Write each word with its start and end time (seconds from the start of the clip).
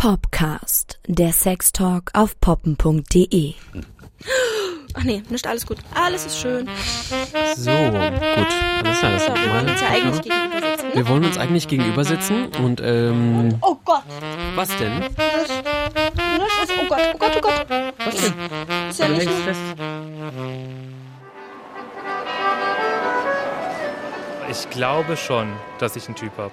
Popcast, 0.00 0.98
der 1.08 1.30
Sextalk 1.30 2.10
auf 2.14 2.40
poppen.de. 2.40 3.52
Ach 4.94 5.04
nee, 5.04 5.22
nicht 5.28 5.46
alles 5.46 5.66
gut. 5.66 5.76
Alles 5.94 6.24
ist 6.24 6.38
schön. 6.40 6.66
So, 7.54 7.70
gut. 7.70 8.46
Das 8.82 8.98
So, 8.98 9.06
sind 9.06 9.34
wir 9.44 9.52
wollen 9.52 9.68
uns 9.68 9.80
ja 9.82 9.88
eigentlich 9.88 10.22
Kopfhörer. 10.22 10.48
gegenüber 10.48 10.70
sitzen. 10.70 10.88
Ne? 10.88 10.94
Wir 10.94 11.08
wollen 11.08 11.24
uns 11.26 11.36
eigentlich 11.36 11.68
gegenüber 11.68 12.04
sitzen 12.04 12.46
und 12.64 12.80
ähm, 12.82 13.58
Oh 13.60 13.76
Gott. 13.84 14.02
was 14.54 14.74
denn? 14.78 15.00
Nicht, 15.00 15.18
nicht 15.18 16.62
ist, 16.62 16.72
oh 16.82 16.86
Gott, 16.88 17.00
oh 17.12 17.18
Gott, 17.18 17.32
oh 17.36 17.40
Gott. 17.42 17.66
Was 18.02 18.14
denn? 18.16 18.88
Ist 18.88 19.00
ja 19.00 19.06
Du 19.06 19.12
nicht. 19.12 19.28
Ich 24.50 24.70
glaube 24.70 25.18
schon, 25.18 25.52
dass 25.78 25.94
ich 25.96 26.06
einen 26.06 26.16
Typ 26.16 26.32
habe. 26.38 26.52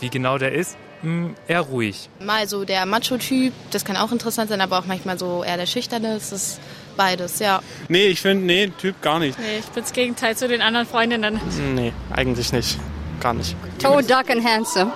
Wie 0.00 0.10
genau 0.10 0.38
der 0.38 0.52
ist? 0.52 0.76
Hm, 1.02 1.34
eher 1.46 1.60
ruhig. 1.60 2.08
Mal 2.20 2.48
so 2.48 2.64
der 2.64 2.84
Macho-Typ, 2.84 3.52
das 3.70 3.84
kann 3.84 3.96
auch 3.96 4.10
interessant 4.10 4.50
sein, 4.50 4.60
aber 4.60 4.78
auch 4.78 4.86
manchmal 4.86 5.18
so 5.18 5.44
eher 5.44 5.56
der 5.56 5.66
Schüchterne, 5.66 6.14
das 6.14 6.32
ist 6.32 6.60
beides, 6.96 7.38
ja. 7.38 7.60
Nee, 7.88 8.06
ich 8.06 8.20
finde, 8.20 8.44
nee, 8.44 8.72
Typ 8.78 9.00
gar 9.00 9.20
nicht. 9.20 9.38
Nee, 9.38 9.58
ich 9.60 9.66
bin 9.66 9.82
das 9.84 9.92
Gegenteil 9.92 10.36
zu 10.36 10.48
den 10.48 10.60
anderen 10.60 10.86
Freundinnen. 10.86 11.40
Nee, 11.74 11.92
eigentlich 12.10 12.52
nicht. 12.52 12.78
Gar 13.20 13.34
nicht. 13.34 13.56
Oh, 13.84 14.00
dark 14.00 14.30
and 14.30 14.44
handsome. 14.44 14.92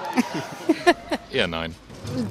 Eher 1.33 1.47
nein. 1.47 1.75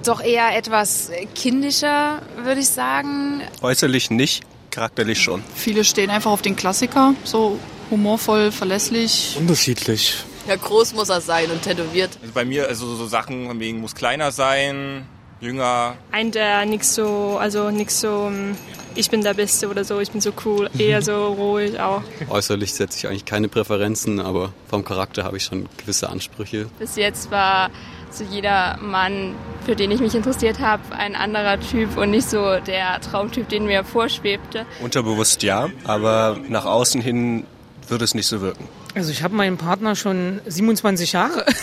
Doch 0.05 0.21
eher 0.21 0.55
etwas 0.55 1.11
kindischer, 1.33 2.21
würde 2.43 2.61
ich 2.61 2.69
sagen. 2.69 3.41
Äußerlich 3.61 4.11
nicht, 4.11 4.43
charakterlich 4.69 5.19
schon. 5.19 5.43
Viele 5.55 5.83
stehen 5.83 6.09
einfach 6.09 6.31
auf 6.31 6.41
den 6.41 6.55
Klassiker, 6.55 7.15
so 7.23 7.57
humorvoll, 7.89 8.51
verlässlich. 8.51 9.35
Unterschiedlich. 9.39 10.23
Ja, 10.47 10.55
groß 10.55 10.93
muss 10.93 11.09
er 11.09 11.21
sein 11.21 11.51
und 11.51 11.61
tätowiert. 11.61 12.17
Also 12.21 12.33
bei 12.33 12.45
mir, 12.45 12.67
also 12.67 12.95
so 12.95 13.05
Sachen 13.05 13.47
von 13.47 13.59
wegen 13.59 13.79
muss 13.79 13.95
kleiner 13.95 14.31
sein, 14.31 15.05
jünger. 15.39 15.95
Ein, 16.11 16.31
der 16.31 16.65
nix 16.65 16.95
so, 16.95 17.37
also 17.39 17.69
nix 17.69 17.99
so, 17.99 18.27
ähm, 18.27 18.55
ich 18.95 19.09
bin 19.09 19.21
der 19.21 19.33
Beste 19.33 19.69
oder 19.69 19.83
so, 19.83 19.99
ich 19.99 20.11
bin 20.11 20.21
so 20.21 20.31
cool, 20.45 20.69
eher 20.77 21.01
so 21.01 21.27
ruhig 21.33 21.79
auch. 21.79 22.01
Äußerlich 22.29 22.73
setze 22.73 22.97
ich 22.97 23.07
eigentlich 23.07 23.25
keine 23.25 23.49
Präferenzen, 23.49 24.19
aber 24.19 24.53
vom 24.69 24.83
Charakter 24.83 25.23
habe 25.23 25.37
ich 25.37 25.43
schon 25.43 25.67
gewisse 25.77 26.09
Ansprüche. 26.09 26.67
Bis 26.79 26.95
jetzt 26.95 27.31
war 27.31 27.69
so 28.11 28.23
jeder 28.23 28.77
Mann, 28.81 29.35
für 29.65 29.75
den 29.75 29.91
ich 29.91 30.01
mich 30.01 30.15
interessiert 30.15 30.59
habe, 30.59 30.83
ein 30.91 31.15
anderer 31.15 31.59
Typ 31.59 31.97
und 31.97 32.11
nicht 32.11 32.29
so 32.29 32.59
der 32.59 32.99
Traumtyp, 32.99 33.47
den 33.49 33.65
mir 33.65 33.83
vorschwebte. 33.83 34.65
Unterbewusst 34.81 35.43
ja, 35.43 35.69
aber 35.85 36.37
nach 36.49 36.65
außen 36.65 37.01
hin 37.01 37.45
würde 37.87 38.03
es 38.03 38.13
nicht 38.13 38.27
so 38.27 38.41
wirken. 38.41 38.67
Also 38.95 39.11
ich 39.11 39.23
habe 39.23 39.35
meinen 39.35 39.57
Partner 39.57 39.95
schon 39.95 40.41
27 40.47 41.13
Jahre. 41.13 41.45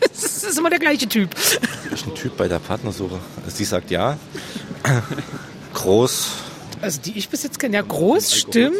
Das 0.00 0.52
ist 0.52 0.58
immer 0.58 0.70
der 0.70 0.78
gleiche 0.78 1.08
Typ. 1.08 1.34
Ich 1.92 2.04
bin 2.04 2.12
ein 2.12 2.14
Typ 2.14 2.36
bei 2.36 2.48
der 2.48 2.58
Partnersuche. 2.58 3.18
Also 3.44 3.56
sie 3.56 3.64
sagt 3.64 3.90
ja. 3.90 4.16
Groß. 5.74 6.28
Also 6.80 7.00
die 7.00 7.18
ich 7.18 7.28
bis 7.28 7.42
jetzt 7.42 7.58
kenne, 7.58 7.76
ja 7.76 7.82
groß, 7.82 8.34
stimmt 8.34 8.76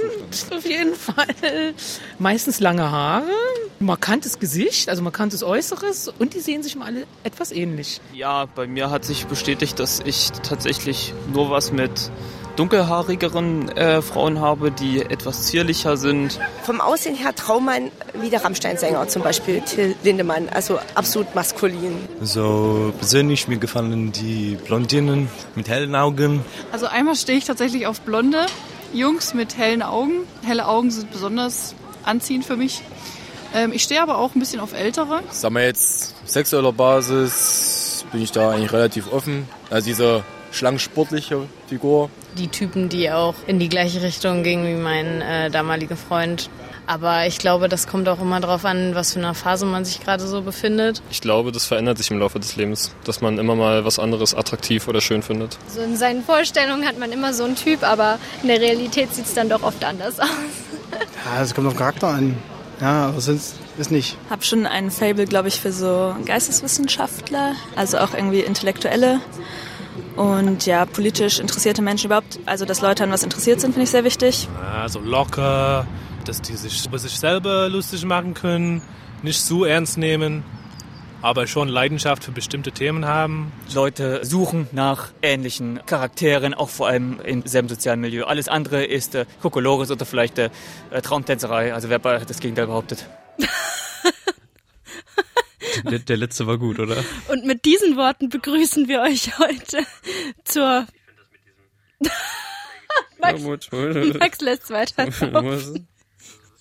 auf 0.50 0.66
jeden 0.66 0.94
Fall. 0.94 1.74
Meistens 2.18 2.60
lange 2.60 2.90
Haare, 2.90 3.30
markantes 3.78 4.38
Gesicht, 4.38 4.88
also 4.88 5.02
markantes 5.02 5.42
Äußeres 5.42 6.08
und 6.18 6.34
die 6.34 6.40
sehen 6.40 6.62
sich 6.62 6.76
mal 6.76 6.86
alle 6.86 7.06
etwas 7.24 7.52
ähnlich. 7.52 8.00
Ja, 8.12 8.46
bei 8.46 8.66
mir 8.66 8.90
hat 8.90 9.04
sich 9.04 9.26
bestätigt, 9.26 9.78
dass 9.80 10.00
ich 10.00 10.30
tatsächlich 10.42 11.14
nur 11.32 11.50
was 11.50 11.72
mit 11.72 12.10
dunkelhaarigeren 12.56 13.68
äh, 13.76 14.02
Frauen 14.02 14.40
habe, 14.40 14.70
die 14.70 15.02
etwas 15.02 15.44
zierlicher 15.44 15.96
sind. 15.96 16.38
vom 16.64 16.80
Aussehen 16.80 17.14
her 17.14 17.34
Traummann 17.34 17.90
wie 18.20 18.30
der 18.30 18.44
Rammstein-Sänger 18.44 19.08
zum 19.08 19.22
Beispiel, 19.22 19.60
Till 19.60 19.94
Lindemann. 20.02 20.48
Also 20.48 20.78
absolut 20.94 21.34
maskulin. 21.34 21.96
So 22.22 22.92
persönlich 22.98 23.48
mir 23.48 23.58
gefallen 23.58 24.12
die 24.12 24.56
Blondinen 24.64 25.28
mit 25.54 25.68
hellen 25.68 25.94
Augen. 25.94 26.44
Also 26.72 26.86
einmal 26.86 27.14
stehe 27.14 27.38
ich 27.38 27.44
tatsächlich 27.44 27.86
auf 27.86 28.00
blonde 28.00 28.46
Jungs 28.92 29.34
mit 29.34 29.56
hellen 29.56 29.82
Augen. 29.82 30.26
Helle 30.44 30.66
Augen 30.66 30.90
sind 30.90 31.10
besonders 31.10 31.74
anziehend 32.04 32.44
für 32.44 32.56
mich. 32.56 32.82
Ähm, 33.54 33.72
ich 33.72 33.82
stehe 33.82 34.02
aber 34.02 34.18
auch 34.18 34.34
ein 34.34 34.40
bisschen 34.40 34.60
auf 34.60 34.72
ältere. 34.72 35.22
Sagen 35.30 35.54
wir 35.54 35.64
jetzt, 35.64 36.14
sexueller 36.26 36.72
Basis 36.72 38.04
bin 38.12 38.22
ich 38.22 38.32
da 38.32 38.50
eigentlich 38.50 38.72
relativ 38.72 39.12
offen. 39.12 39.48
Also 39.70 39.86
diese 39.86 40.24
schlank 40.56 40.80
sportliche 40.80 41.42
Figur. 41.68 42.10
Die 42.38 42.48
Typen, 42.48 42.88
die 42.88 43.10
auch 43.10 43.34
in 43.46 43.58
die 43.58 43.68
gleiche 43.68 44.02
Richtung 44.02 44.42
gingen 44.42 44.66
wie 44.66 44.80
mein 44.80 45.20
äh, 45.22 45.50
damaliger 45.50 45.96
Freund. 45.96 46.50
Aber 46.88 47.26
ich 47.26 47.38
glaube, 47.38 47.68
das 47.68 47.88
kommt 47.88 48.08
auch 48.08 48.20
immer 48.20 48.40
darauf 48.40 48.64
an, 48.64 48.94
was 48.94 49.12
für 49.12 49.18
eine 49.18 49.34
Phase 49.34 49.66
man 49.66 49.84
sich 49.84 50.00
gerade 50.00 50.24
so 50.26 50.42
befindet. 50.42 51.02
Ich 51.10 51.20
glaube, 51.20 51.50
das 51.50 51.66
verändert 51.66 51.98
sich 51.98 52.10
im 52.12 52.18
Laufe 52.18 52.38
des 52.38 52.54
Lebens, 52.54 52.92
dass 53.04 53.20
man 53.20 53.38
immer 53.38 53.56
mal 53.56 53.84
was 53.84 53.98
anderes 53.98 54.34
attraktiv 54.34 54.86
oder 54.86 55.00
schön 55.00 55.22
findet. 55.22 55.58
So 55.68 55.80
in 55.80 55.96
seinen 55.96 56.22
Vorstellungen 56.22 56.86
hat 56.86 56.98
man 56.98 57.10
immer 57.10 57.34
so 57.34 57.44
einen 57.44 57.56
Typ, 57.56 57.82
aber 57.82 58.18
in 58.42 58.48
der 58.48 58.60
Realität 58.60 59.12
sieht 59.12 59.26
es 59.26 59.34
dann 59.34 59.48
doch 59.48 59.62
oft 59.62 59.84
anders 59.84 60.20
aus. 60.20 60.28
Ja, 61.24 61.42
es 61.42 61.54
kommt 61.54 61.66
auf 61.66 61.76
Charakter 61.76 62.08
an. 62.08 62.38
Ja, 62.80 63.08
aber 63.08 63.20
sonst 63.20 63.56
ist 63.78 63.90
nicht. 63.90 64.16
Hab 64.30 64.44
schon 64.44 64.66
ein 64.66 64.90
Fable, 64.90 65.24
glaube 65.24 65.48
ich, 65.48 65.60
für 65.60 65.72
so 65.72 66.14
Geisteswissenschaftler, 66.24 67.54
also 67.74 67.98
auch 67.98 68.14
irgendwie 68.14 68.40
Intellektuelle 68.40 69.20
und 70.16 70.66
ja, 70.66 70.86
politisch 70.86 71.38
interessierte 71.38 71.82
Menschen 71.82 72.06
überhaupt. 72.06 72.38
Also, 72.46 72.64
dass 72.64 72.80
Leute 72.80 73.04
an 73.04 73.10
was 73.10 73.22
interessiert 73.22 73.60
sind, 73.60 73.72
finde 73.72 73.84
ich 73.84 73.90
sehr 73.90 74.04
wichtig. 74.04 74.48
Also 74.82 74.98
locker, 74.98 75.86
dass 76.24 76.42
die 76.42 76.56
sich 76.56 76.86
über 76.86 76.98
sich 76.98 77.18
selber 77.18 77.68
lustig 77.68 78.04
machen 78.04 78.34
können, 78.34 78.82
nicht 79.22 79.44
zu 79.44 79.64
ernst 79.64 79.98
nehmen, 79.98 80.42
aber 81.22 81.46
schon 81.46 81.68
Leidenschaft 81.68 82.24
für 82.24 82.32
bestimmte 82.32 82.72
Themen 82.72 83.06
haben. 83.06 83.52
Leute 83.74 84.24
suchen 84.24 84.68
nach 84.72 85.08
ähnlichen 85.22 85.80
Charakteren, 85.84 86.54
auch 86.54 86.68
vor 86.68 86.88
allem 86.88 87.20
im 87.24 87.46
selben 87.46 87.68
sozialen 87.68 88.00
Milieu. 88.00 88.24
Alles 88.24 88.48
andere 88.48 88.84
ist 88.84 89.14
äh, 89.14 89.26
Kokolores 89.42 89.90
oder 89.90 90.06
vielleicht 90.06 90.38
äh, 90.38 90.50
Traumtänzerei. 91.02 91.74
Also 91.74 91.90
wer 91.90 91.98
das 91.98 92.40
Gegenteil 92.40 92.66
behauptet. 92.66 93.06
Der, 95.84 95.98
der 95.98 96.16
letzte 96.16 96.46
war 96.46 96.58
gut, 96.58 96.78
oder? 96.78 97.02
Und 97.28 97.44
mit 97.44 97.64
diesen 97.64 97.96
Worten 97.96 98.28
begrüßen 98.28 98.88
wir 98.88 99.02
euch 99.02 99.38
heute 99.38 99.78
zur... 100.44 100.86
Max, 103.18 103.42
Max 103.42 104.40
lässt 104.40 104.70
weiter. 104.70 105.06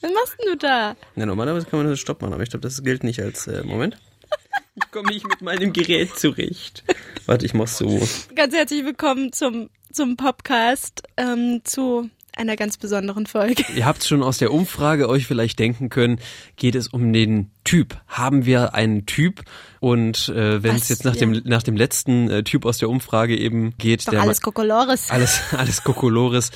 Was 0.06 0.14
machst 0.14 0.38
denn 0.40 0.52
du 0.52 0.58
da? 0.58 0.96
Na, 1.16 1.25
normalerweise 1.25 1.66
kann 1.66 1.80
man 1.80 1.90
das 1.90 2.00
Stopp 2.00 2.22
machen, 2.22 2.34
aber 2.34 2.44
ich 2.44 2.50
glaube, 2.50 2.62
das 2.62 2.84
gilt 2.84 3.04
nicht 3.04 3.20
als 3.22 3.48
äh, 3.48 3.64
Moment. 3.64 3.98
Ich 4.78 4.92
komme 4.92 5.09
nicht 5.09 5.25
mit 5.25 5.42
meinem 5.42 5.72
Gerät 5.72 6.18
zurecht. 6.18 6.84
Warte, 7.28 7.46
ich 7.46 7.54
mach's 7.54 7.78
so. 7.78 8.06
Ganz 8.36 8.54
herzlich 8.54 8.84
willkommen 8.84 9.31
zum, 9.31 9.70
zum 9.94 10.18
Podcast, 10.18 11.04
ähm, 11.16 11.62
zu 11.64 12.09
einer 12.35 12.56
ganz 12.56 12.78
besonderen 12.78 13.25
Folge. 13.25 13.63
Ihr 13.75 13.85
habt 13.85 14.03
schon 14.03 14.23
aus 14.23 14.38
der 14.38 14.51
Umfrage 14.53 15.07
euch 15.09 15.25
vielleicht 15.28 15.59
denken 15.59 15.90
können, 15.90 16.19
geht 16.56 16.75
es 16.75 16.88
um 16.88 17.12
den 17.13 17.51
Typ. 17.63 17.97
Haben 18.07 18.46
wir 18.46 18.73
einen 18.75 19.06
Typ? 19.06 19.44
Und 19.79 20.29
äh, 20.29 20.62
wenn 20.63 20.75
es 20.75 20.90
jetzt 20.90 21.06
nach 21.06 21.13
Ja. 21.16 21.22
dem 21.22 21.41
nach 21.45 21.63
dem 21.63 21.75
letzten 21.75 22.29
äh, 22.29 22.44
Typ 22.44 22.66
aus 22.66 22.78
der 22.78 22.90
Umfrage 22.90 23.38
eben 23.38 23.78
geht, 23.78 24.07
Doch 24.07 24.12
der 24.12 24.22
alles 24.22 24.41
Kokolores. 24.41 25.09
alles 25.12 25.41
alles 25.53 25.84
Kokolores. 25.84 26.51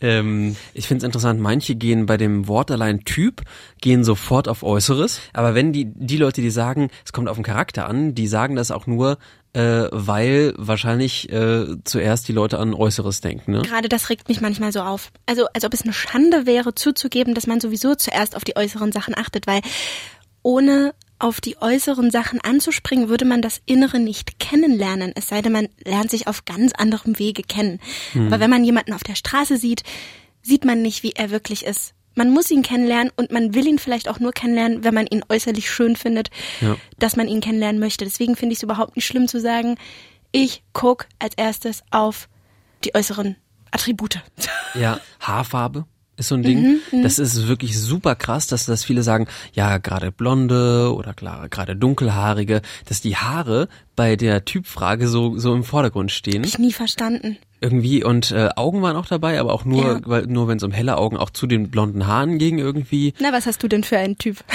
Ähm, 0.00 0.56
ich 0.74 0.88
finde 0.88 1.04
es 1.04 1.06
interessant, 1.06 1.40
manche 1.40 1.76
gehen 1.76 2.06
bei 2.06 2.16
dem 2.16 2.48
Wort 2.48 2.70
allein 2.72 3.04
Typ, 3.04 3.42
gehen 3.80 4.02
sofort 4.02 4.48
auf 4.48 4.62
Äußeres. 4.64 5.20
Aber 5.32 5.54
wenn 5.54 5.72
die, 5.72 5.86
die 5.94 6.16
Leute, 6.16 6.40
die 6.42 6.50
sagen, 6.50 6.90
es 7.04 7.12
kommt 7.12 7.28
auf 7.28 7.36
den 7.36 7.44
Charakter 7.44 7.88
an, 7.88 8.14
die 8.14 8.26
sagen 8.26 8.56
das 8.56 8.72
auch 8.72 8.86
nur, 8.88 9.18
äh, 9.54 9.88
weil 9.90 10.52
wahrscheinlich 10.56 11.30
äh, 11.32 11.66
zuerst 11.84 12.28
die 12.28 12.32
Leute 12.32 12.58
an 12.58 12.74
Äußeres 12.74 13.20
denken. 13.20 13.52
Ne? 13.52 13.62
Gerade 13.62 13.88
das 13.88 14.10
regt 14.10 14.28
mich 14.28 14.40
manchmal 14.40 14.72
so 14.72 14.80
auf. 14.80 15.10
Also, 15.26 15.46
als 15.54 15.64
ob 15.64 15.72
es 15.72 15.82
eine 15.82 15.92
Schande 15.92 16.44
wäre, 16.44 16.74
zuzugeben, 16.74 17.34
dass 17.34 17.46
man 17.46 17.60
sowieso 17.60 17.94
zuerst 17.94 18.36
auf 18.36 18.44
die 18.44 18.56
äußeren 18.56 18.92
Sachen 18.92 19.16
achtet, 19.16 19.46
weil 19.46 19.60
ohne 20.42 20.92
auf 21.20 21.40
die 21.40 21.56
äußeren 21.60 22.10
Sachen 22.10 22.40
anzuspringen, 22.40 23.08
würde 23.08 23.24
man 23.24 23.40
das 23.40 23.62
Innere 23.64 23.98
nicht 24.00 24.40
kennenlernen, 24.40 25.12
es 25.14 25.28
sei 25.28 25.40
denn, 25.40 25.52
man 25.52 25.68
lernt 25.84 26.10
sich 26.10 26.26
auf 26.26 26.44
ganz 26.44 26.72
anderem 26.76 27.18
Wege 27.18 27.42
kennen. 27.42 27.80
Aber 28.26 28.40
wenn 28.40 28.50
man 28.50 28.64
jemanden 28.64 28.92
auf 28.92 29.04
der 29.04 29.14
Straße 29.14 29.56
sieht, 29.56 29.84
sieht 30.42 30.64
man 30.64 30.82
nicht, 30.82 31.02
wie 31.02 31.12
er 31.12 31.30
wirklich 31.30 31.64
ist. 31.64 31.94
Man 32.14 32.30
muss 32.30 32.50
ihn 32.50 32.62
kennenlernen 32.62 33.12
und 33.16 33.30
man 33.32 33.54
will 33.54 33.66
ihn 33.66 33.78
vielleicht 33.78 34.08
auch 34.08 34.20
nur 34.20 34.32
kennenlernen, 34.32 34.84
wenn 34.84 34.94
man 34.94 35.06
ihn 35.06 35.22
äußerlich 35.28 35.70
schön 35.70 35.96
findet, 35.96 36.30
Ja. 36.60 36.76
dass 36.98 37.16
man 37.16 37.28
ihn 37.28 37.40
kennenlernen 37.40 37.80
möchte. 37.80 38.04
Deswegen 38.04 38.36
finde 38.36 38.52
ich 38.52 38.58
es 38.58 38.62
überhaupt 38.62 38.96
nicht 38.96 39.06
schlimm 39.06 39.28
zu 39.28 39.40
sagen, 39.40 39.76
ich 40.32 40.62
guck 40.72 41.06
als 41.18 41.34
erstes 41.36 41.82
auf 41.90 42.28
die 42.84 42.94
äußeren 42.94 43.36
Attribute. 43.70 44.20
Ja, 44.74 45.00
Haarfarbe 45.20 45.86
ist 46.16 46.28
so 46.28 46.34
ein 46.36 46.42
Ding. 46.42 46.78
das 47.02 47.18
ist 47.18 47.48
wirklich 47.48 47.78
super 47.78 48.14
krass, 48.14 48.46
dass 48.46 48.66
das 48.66 48.84
viele 48.84 49.02
sagen, 49.02 49.26
ja, 49.52 49.78
gerade 49.78 50.12
blonde 50.12 50.94
oder 50.94 51.12
klar, 51.14 51.48
gerade 51.48 51.74
dunkelhaarige, 51.76 52.62
dass 52.86 53.00
die 53.00 53.16
Haare 53.16 53.68
bei 53.96 54.16
der 54.16 54.44
Typfrage 54.44 55.08
so 55.08 55.38
so 55.38 55.54
im 55.54 55.64
Vordergrund 55.64 56.12
stehen. 56.12 56.44
Ich 56.44 56.58
nie 56.58 56.72
verstanden. 56.72 57.36
Irgendwie 57.60 58.04
und 58.04 58.30
äh, 58.30 58.50
Augen 58.56 58.82
waren 58.82 58.96
auch 58.96 59.06
dabei, 59.06 59.40
aber 59.40 59.52
auch 59.54 59.64
nur 59.64 59.84
Ja. 59.84 60.00
weil 60.04 60.26
nur 60.26 60.48
wenn 60.48 60.58
es 60.58 60.62
um 60.64 60.70
helle 60.72 60.98
Augen 60.98 61.16
auch 61.16 61.30
zu 61.30 61.46
den 61.46 61.70
blonden 61.70 62.06
Haaren 62.06 62.38
ging 62.38 62.58
irgendwie. 62.58 63.14
Na, 63.20 63.32
was 63.32 63.46
hast 63.46 63.62
du 63.62 63.68
denn 63.68 63.84
für 63.84 63.98
einen 63.98 64.18
Typ? 64.18 64.38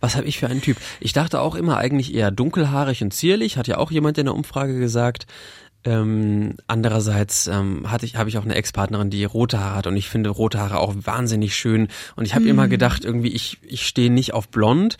Was 0.00 0.14
habe 0.14 0.26
ich 0.28 0.38
für 0.38 0.46
einen 0.46 0.62
Typ? 0.62 0.76
Ich 1.00 1.12
dachte 1.12 1.40
auch 1.40 1.56
immer 1.56 1.76
eigentlich 1.78 2.14
eher 2.14 2.30
dunkelhaarig 2.30 3.02
und 3.02 3.12
zierlich, 3.12 3.56
hat 3.56 3.66
ja 3.66 3.78
auch 3.78 3.90
jemand 3.90 4.16
in 4.16 4.26
der 4.26 4.34
Umfrage 4.36 4.78
gesagt. 4.78 5.26
Ähm, 5.84 6.56
andererseits 6.66 7.46
ähm, 7.46 7.90
hatte 7.90 8.04
ich, 8.04 8.16
habe 8.16 8.28
ich 8.28 8.36
auch 8.38 8.44
eine 8.44 8.54
Ex-Partnerin, 8.56 9.10
die 9.10 9.24
rote 9.24 9.60
Haare 9.60 9.76
hat 9.76 9.86
und 9.86 9.96
ich 9.96 10.08
finde 10.08 10.30
rote 10.30 10.58
Haare 10.58 10.80
auch 10.80 10.94
wahnsinnig 11.04 11.54
schön. 11.54 11.88
Und 12.16 12.24
ich 12.26 12.34
habe 12.34 12.44
Mhm. 12.44 12.50
immer 12.50 12.68
gedacht, 12.68 13.04
irgendwie, 13.04 13.28
ich, 13.32 13.58
ich 13.62 13.86
stehe 13.86 14.10
nicht 14.10 14.34
auf 14.34 14.48
blond. 14.48 14.96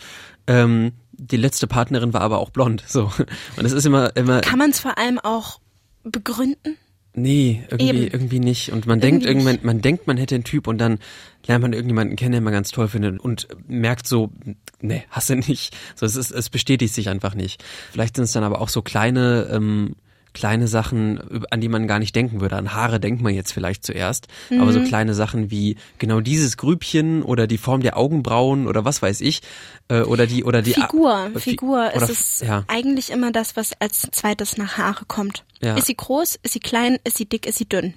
Ähm, 0.47 0.93
die 1.11 1.37
letzte 1.37 1.67
Partnerin 1.67 2.13
war 2.13 2.21
aber 2.21 2.39
auch 2.39 2.49
blond. 2.49 2.83
So. 2.87 3.11
Und 3.57 3.65
es 3.65 3.73
ist 3.73 3.85
immer, 3.85 4.15
immer. 4.15 4.39
Kann 4.41 4.57
man 4.57 4.69
es 4.71 4.79
vor 4.79 4.97
allem 4.97 5.19
auch 5.19 5.59
begründen? 6.03 6.77
Nee, 7.13 7.63
irgendwie, 7.69 8.03
Eben. 8.03 8.13
irgendwie 8.13 8.39
nicht. 8.39 8.71
Und 8.71 8.85
man 8.85 8.99
Irgendwie 8.99 9.09
denkt 9.11 9.25
irgendwann, 9.25 9.51
nicht. 9.55 9.63
man 9.65 9.81
denkt, 9.81 10.07
man 10.07 10.15
hätte 10.17 10.35
einen 10.35 10.43
Typ 10.45 10.67
und 10.67 10.77
dann 10.77 10.99
lernt 11.45 11.61
man 11.63 11.73
irgendjemanden 11.73 12.15
kennen, 12.15 12.33
den 12.33 12.43
man 12.43 12.53
ganz 12.53 12.71
toll 12.71 12.87
findet 12.87 13.19
und 13.19 13.47
merkt 13.67 14.07
so, 14.07 14.31
nee, 14.79 15.03
hast 15.09 15.29
du 15.29 15.35
nicht. 15.35 15.75
So, 15.95 16.05
es 16.05 16.15
ist, 16.15 16.31
es 16.31 16.49
bestätigt 16.49 16.93
sich 16.93 17.09
einfach 17.09 17.35
nicht. 17.35 17.63
Vielleicht 17.91 18.15
sind 18.15 18.25
es 18.25 18.31
dann 18.31 18.43
aber 18.43 18.61
auch 18.61 18.69
so 18.69 18.81
kleine, 18.81 19.49
ähm, 19.51 19.95
kleine 20.33 20.67
Sachen, 20.67 21.19
an 21.49 21.59
die 21.61 21.69
man 21.69 21.87
gar 21.87 21.99
nicht 21.99 22.15
denken 22.15 22.39
würde. 22.41 22.55
An 22.55 22.73
Haare 22.73 22.99
denkt 22.99 23.21
man 23.21 23.33
jetzt 23.33 23.51
vielleicht 23.51 23.83
zuerst, 23.85 24.27
aber 24.51 24.71
so 24.73 24.79
Mhm. 24.79 24.85
kleine 24.85 25.13
Sachen 25.15 25.49
wie 25.51 25.77
genau 25.97 26.19
dieses 26.21 26.55
Grübchen 26.57 27.23
oder 27.23 27.47
die 27.47 27.57
Form 27.57 27.81
der 27.81 27.97
Augenbrauen 27.97 28.67
oder 28.67 28.85
was 28.85 29.01
weiß 29.01 29.21
ich, 29.21 29.41
äh, 29.87 30.01
oder 30.01 30.27
die, 30.27 30.43
oder 30.43 30.61
die 30.61 30.73
Figur, 30.73 31.31
äh, 31.35 31.39
Fi- 31.39 31.49
Figur. 31.51 31.91
oder 31.95 32.03
Es 32.03 32.09
ist 32.09 32.41
ja. 32.41 32.63
eigentlich 32.67 33.09
immer 33.11 33.31
das, 33.31 33.55
was 33.55 33.71
als 33.79 34.01
zweites 34.11 34.57
nach 34.57 34.77
Haare 34.77 35.05
kommt. 35.07 35.45
Ja. 35.61 35.75
Ist 35.75 35.87
sie 35.87 35.95
groß? 35.95 36.39
Ist 36.43 36.53
sie 36.53 36.59
klein? 36.59 36.97
Ist 37.03 37.17
sie 37.17 37.25
dick? 37.25 37.45
Ist 37.47 37.57
sie 37.57 37.67
dünn? 37.67 37.93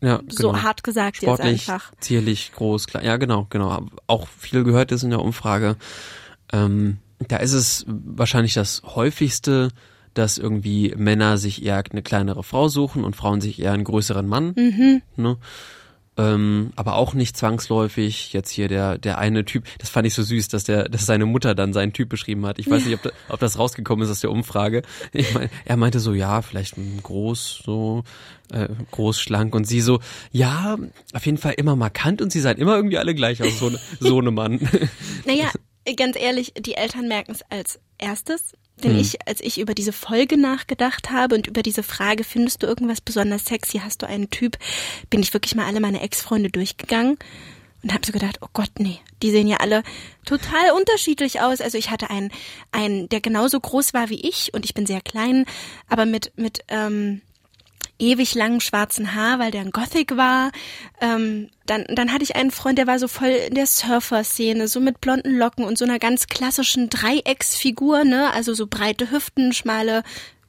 Ja, 0.00 0.20
So 0.28 0.50
genau. 0.52 0.62
hart 0.62 0.84
gesagt 0.84 1.16
jetzt 1.16 1.24
Sportlich, 1.24 1.68
einfach. 1.70 1.92
zierlich, 2.00 2.52
groß, 2.54 2.86
klein. 2.88 3.04
Ja, 3.06 3.16
genau, 3.16 3.46
genau. 3.48 3.86
Auch 4.06 4.26
viel 4.38 4.64
gehört 4.64 4.92
ist 4.92 5.02
in 5.02 5.10
der 5.10 5.20
Umfrage. 5.20 5.76
Ähm, 6.52 6.98
da 7.28 7.36
ist 7.38 7.52
es 7.52 7.84
wahrscheinlich 7.88 8.52
das 8.54 8.82
häufigste, 8.84 9.70
dass 10.14 10.38
irgendwie 10.38 10.94
Männer 10.96 11.38
sich 11.38 11.64
eher 11.64 11.82
eine 11.90 12.02
kleinere 12.02 12.42
Frau 12.42 12.68
suchen 12.68 13.04
und 13.04 13.16
Frauen 13.16 13.40
sich 13.40 13.60
eher 13.60 13.72
einen 13.72 13.84
größeren 13.84 14.26
Mann. 14.26 14.54
Mhm. 14.56 15.02
Ne? 15.16 15.36
Ähm, 16.16 16.70
aber 16.76 16.94
auch 16.94 17.14
nicht 17.14 17.36
zwangsläufig. 17.36 18.32
Jetzt 18.32 18.50
hier 18.50 18.68
der 18.68 18.98
der 18.98 19.18
eine 19.18 19.44
Typ, 19.44 19.64
das 19.78 19.90
fand 19.90 20.06
ich 20.06 20.14
so 20.14 20.22
süß, 20.22 20.46
dass 20.46 20.62
der, 20.62 20.88
dass 20.88 21.06
seine 21.06 21.26
Mutter 21.26 21.56
dann 21.56 21.72
seinen 21.72 21.92
Typ 21.92 22.08
beschrieben 22.08 22.46
hat. 22.46 22.60
Ich 22.60 22.70
weiß 22.70 22.84
nicht, 22.84 22.94
ob, 22.94 23.02
da, 23.02 23.10
ob 23.28 23.40
das 23.40 23.58
rausgekommen 23.58 24.04
ist 24.04 24.10
aus 24.12 24.20
der 24.20 24.30
Umfrage. 24.30 24.82
Ich 25.12 25.34
mein, 25.34 25.50
er 25.64 25.76
meinte 25.76 25.98
so, 25.98 26.14
ja, 26.14 26.42
vielleicht 26.42 26.76
groß, 27.02 27.62
so 27.64 28.04
äh, 28.52 28.68
groß, 28.92 29.20
schlank 29.20 29.56
und 29.56 29.64
sie 29.64 29.80
so, 29.80 29.98
ja, 30.30 30.76
auf 31.12 31.26
jeden 31.26 31.38
Fall 31.38 31.54
immer 31.56 31.74
markant 31.74 32.22
und 32.22 32.30
sie 32.30 32.40
seien 32.40 32.58
immer 32.58 32.76
irgendwie 32.76 32.98
alle 32.98 33.14
gleich 33.16 33.42
aus, 33.42 33.58
so, 33.58 33.72
so 33.98 34.20
ne 34.20 34.30
Mann. 34.30 34.60
Naja, 35.26 35.50
ganz 35.96 36.16
ehrlich, 36.16 36.52
die 36.58 36.74
Eltern 36.74 37.08
merken 37.08 37.32
es 37.32 37.42
als 37.50 37.80
erstes. 37.98 38.52
Denn 38.82 38.92
Hm. 38.92 39.00
ich, 39.00 39.26
als 39.26 39.40
ich 39.40 39.60
über 39.60 39.74
diese 39.74 39.92
Folge 39.92 40.36
nachgedacht 40.36 41.10
habe 41.10 41.36
und 41.36 41.46
über 41.46 41.62
diese 41.62 41.82
Frage, 41.82 42.24
findest 42.24 42.62
du 42.62 42.66
irgendwas 42.66 43.00
besonders 43.00 43.44
sexy, 43.44 43.78
hast 43.78 44.02
du 44.02 44.06
einen 44.06 44.30
Typ, 44.30 44.58
bin 45.10 45.22
ich 45.22 45.32
wirklich 45.32 45.54
mal 45.54 45.66
alle 45.66 45.80
meine 45.80 46.00
Ex-Freunde 46.00 46.50
durchgegangen 46.50 47.18
und 47.82 47.92
habe 47.92 48.04
so 48.04 48.12
gedacht, 48.12 48.38
oh 48.40 48.48
Gott, 48.52 48.70
nee, 48.78 48.98
die 49.22 49.30
sehen 49.30 49.46
ja 49.46 49.58
alle 49.58 49.82
total 50.24 50.72
unterschiedlich 50.76 51.40
aus. 51.40 51.60
Also 51.60 51.78
ich 51.78 51.90
hatte 51.90 52.10
einen, 52.10 52.32
einen, 52.72 53.08
der 53.10 53.20
genauso 53.20 53.60
groß 53.60 53.94
war 53.94 54.10
wie 54.10 54.26
ich 54.26 54.52
und 54.54 54.64
ich 54.64 54.74
bin 54.74 54.86
sehr 54.86 55.02
klein, 55.02 55.44
aber 55.88 56.06
mit, 56.06 56.32
mit 56.36 56.64
ähm, 56.68 57.20
ewig 57.98 58.34
langen 58.34 58.60
schwarzen 58.60 59.14
Haar, 59.14 59.38
weil 59.38 59.50
der 59.50 59.62
ein 59.62 59.70
Gothic 59.70 60.16
war. 60.16 60.50
Ähm, 61.00 61.48
dann, 61.66 61.84
dann 61.88 62.12
hatte 62.12 62.24
ich 62.24 62.36
einen 62.36 62.50
Freund, 62.50 62.78
der 62.78 62.86
war 62.86 62.98
so 62.98 63.08
voll 63.08 63.28
in 63.28 63.54
der 63.54 63.66
Surfer-Szene, 63.66 64.68
so 64.68 64.80
mit 64.80 65.00
blonden 65.00 65.36
Locken 65.36 65.64
und 65.64 65.78
so 65.78 65.84
einer 65.84 65.98
ganz 65.98 66.26
klassischen 66.26 66.90
Dreiecksfigur, 66.90 68.04
ne? 68.04 68.32
Also 68.32 68.54
so 68.54 68.66
breite 68.66 69.10
Hüften, 69.10 69.52
schmale, 69.52 70.02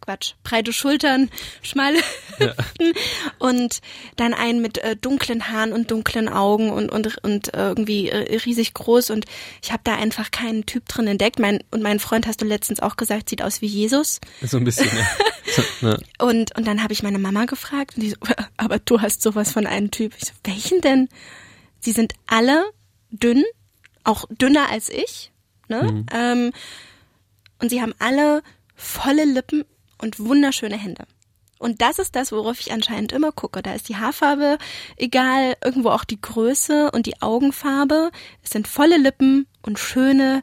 Quatsch, 0.06 0.34
breite 0.44 0.72
Schultern, 0.72 1.30
schmale 1.62 2.00
Hüften 2.38 2.94
und 3.40 3.82
dann 4.16 4.34
einen 4.34 4.62
mit 4.62 4.78
äh, 4.78 4.96
dunklen 4.96 5.50
Haaren 5.50 5.74
und 5.74 5.90
dunklen 5.92 6.30
Augen 6.30 6.70
und 6.70 6.92
und 6.92 7.18
und 7.24 7.54
äh, 7.54 7.70
irgendwie 7.70 8.10
äh, 8.10 8.38
riesig 8.38 8.74
groß 8.74 9.10
und 9.10 9.26
ich 9.64 9.72
habe 9.72 9.82
da 9.84 9.96
einfach 9.96 10.32
keinen 10.32 10.66
Typ 10.66 10.88
drin 10.88 11.08
entdeckt. 11.08 11.40
Mein 11.40 11.64
und 11.72 11.82
mein 11.82 12.00
Freund 12.00 12.28
hast 12.28 12.42
du 12.42 12.46
letztens 12.46 12.80
auch 12.80 12.98
gesagt, 12.98 13.30
sieht 13.30 13.42
aus 13.42 13.62
wie 13.62 13.68
Jesus. 13.68 14.20
so 14.42 14.58
ein 14.58 14.64
bisschen? 14.64 14.90
So, 15.56 15.64
ne? 15.82 16.00
Und, 16.20 16.56
und 16.58 16.68
dann 16.68 16.84
habe 16.84 16.94
ich 16.94 17.04
meine 17.04 17.20
Mama 17.20 17.46
gefragt 17.46 17.96
und 17.96 18.04
die 18.04 18.12
so, 18.12 18.18
aber 18.58 18.80
du 18.80 19.02
hast 19.02 19.22
sowas 19.22 19.52
von 19.52 19.66
einem 19.66 19.92
Typ. 19.92 20.14
Ich 20.18 20.26
so, 20.26 20.34
welchen 20.44 20.82
denn? 20.82 21.10
Sie 21.80 21.92
sind 21.92 22.14
alle 22.28 22.66
dünn, 23.12 23.44
auch 24.04 24.26
dünner 24.30 24.70
als 24.72 24.90
ich. 24.90 25.32
Ne? 25.68 25.84
Mhm. 25.84 26.06
Ähm, 26.12 26.52
und 27.60 27.70
sie 27.70 27.82
haben 27.82 27.94
alle 28.00 28.44
volle 28.76 29.26
Lippen 29.26 29.64
und 29.98 30.20
wunderschöne 30.20 30.78
Hände. 30.78 31.06
Und 31.58 31.82
das 31.82 32.00
ist 32.00 32.16
das, 32.16 32.32
worauf 32.32 32.60
ich 32.60 32.74
anscheinend 32.74 33.14
immer 33.14 33.32
gucke. 33.32 33.62
Da 33.62 33.74
ist 33.74 33.88
die 33.88 33.96
Haarfarbe 33.96 34.58
egal, 34.98 35.56
irgendwo 35.64 35.90
auch 35.90 36.04
die 36.04 36.20
Größe 36.20 36.92
und 36.92 37.06
die 37.06 37.22
Augenfarbe. 37.22 38.12
Es 38.44 38.50
sind 38.50 38.68
volle 38.68 38.98
Lippen 38.98 39.48
und 39.62 39.80
schöne, 39.80 40.42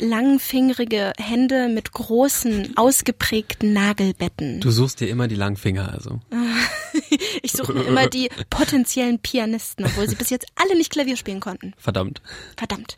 langfingerige 0.00 1.12
Hände 1.18 1.68
mit 1.68 1.92
großen, 1.92 2.76
ausgeprägten 2.76 3.72
Nagelbetten. 3.72 4.60
Du 4.60 4.70
suchst 4.70 5.00
dir 5.00 5.08
immer 5.08 5.28
die 5.28 5.36
Langfinger, 5.36 5.92
also. 5.92 6.20
Ich 7.42 7.52
suche 7.52 7.72
mir 7.72 7.84
immer 7.84 8.06
die 8.06 8.30
potenziellen 8.50 9.18
Pianisten, 9.18 9.84
obwohl 9.84 10.08
sie 10.08 10.14
bis 10.14 10.30
jetzt 10.30 10.46
alle 10.54 10.76
nicht 10.76 10.90
Klavier 10.90 11.16
spielen 11.16 11.40
konnten. 11.40 11.74
Verdammt. 11.76 12.22
Verdammt. 12.56 12.96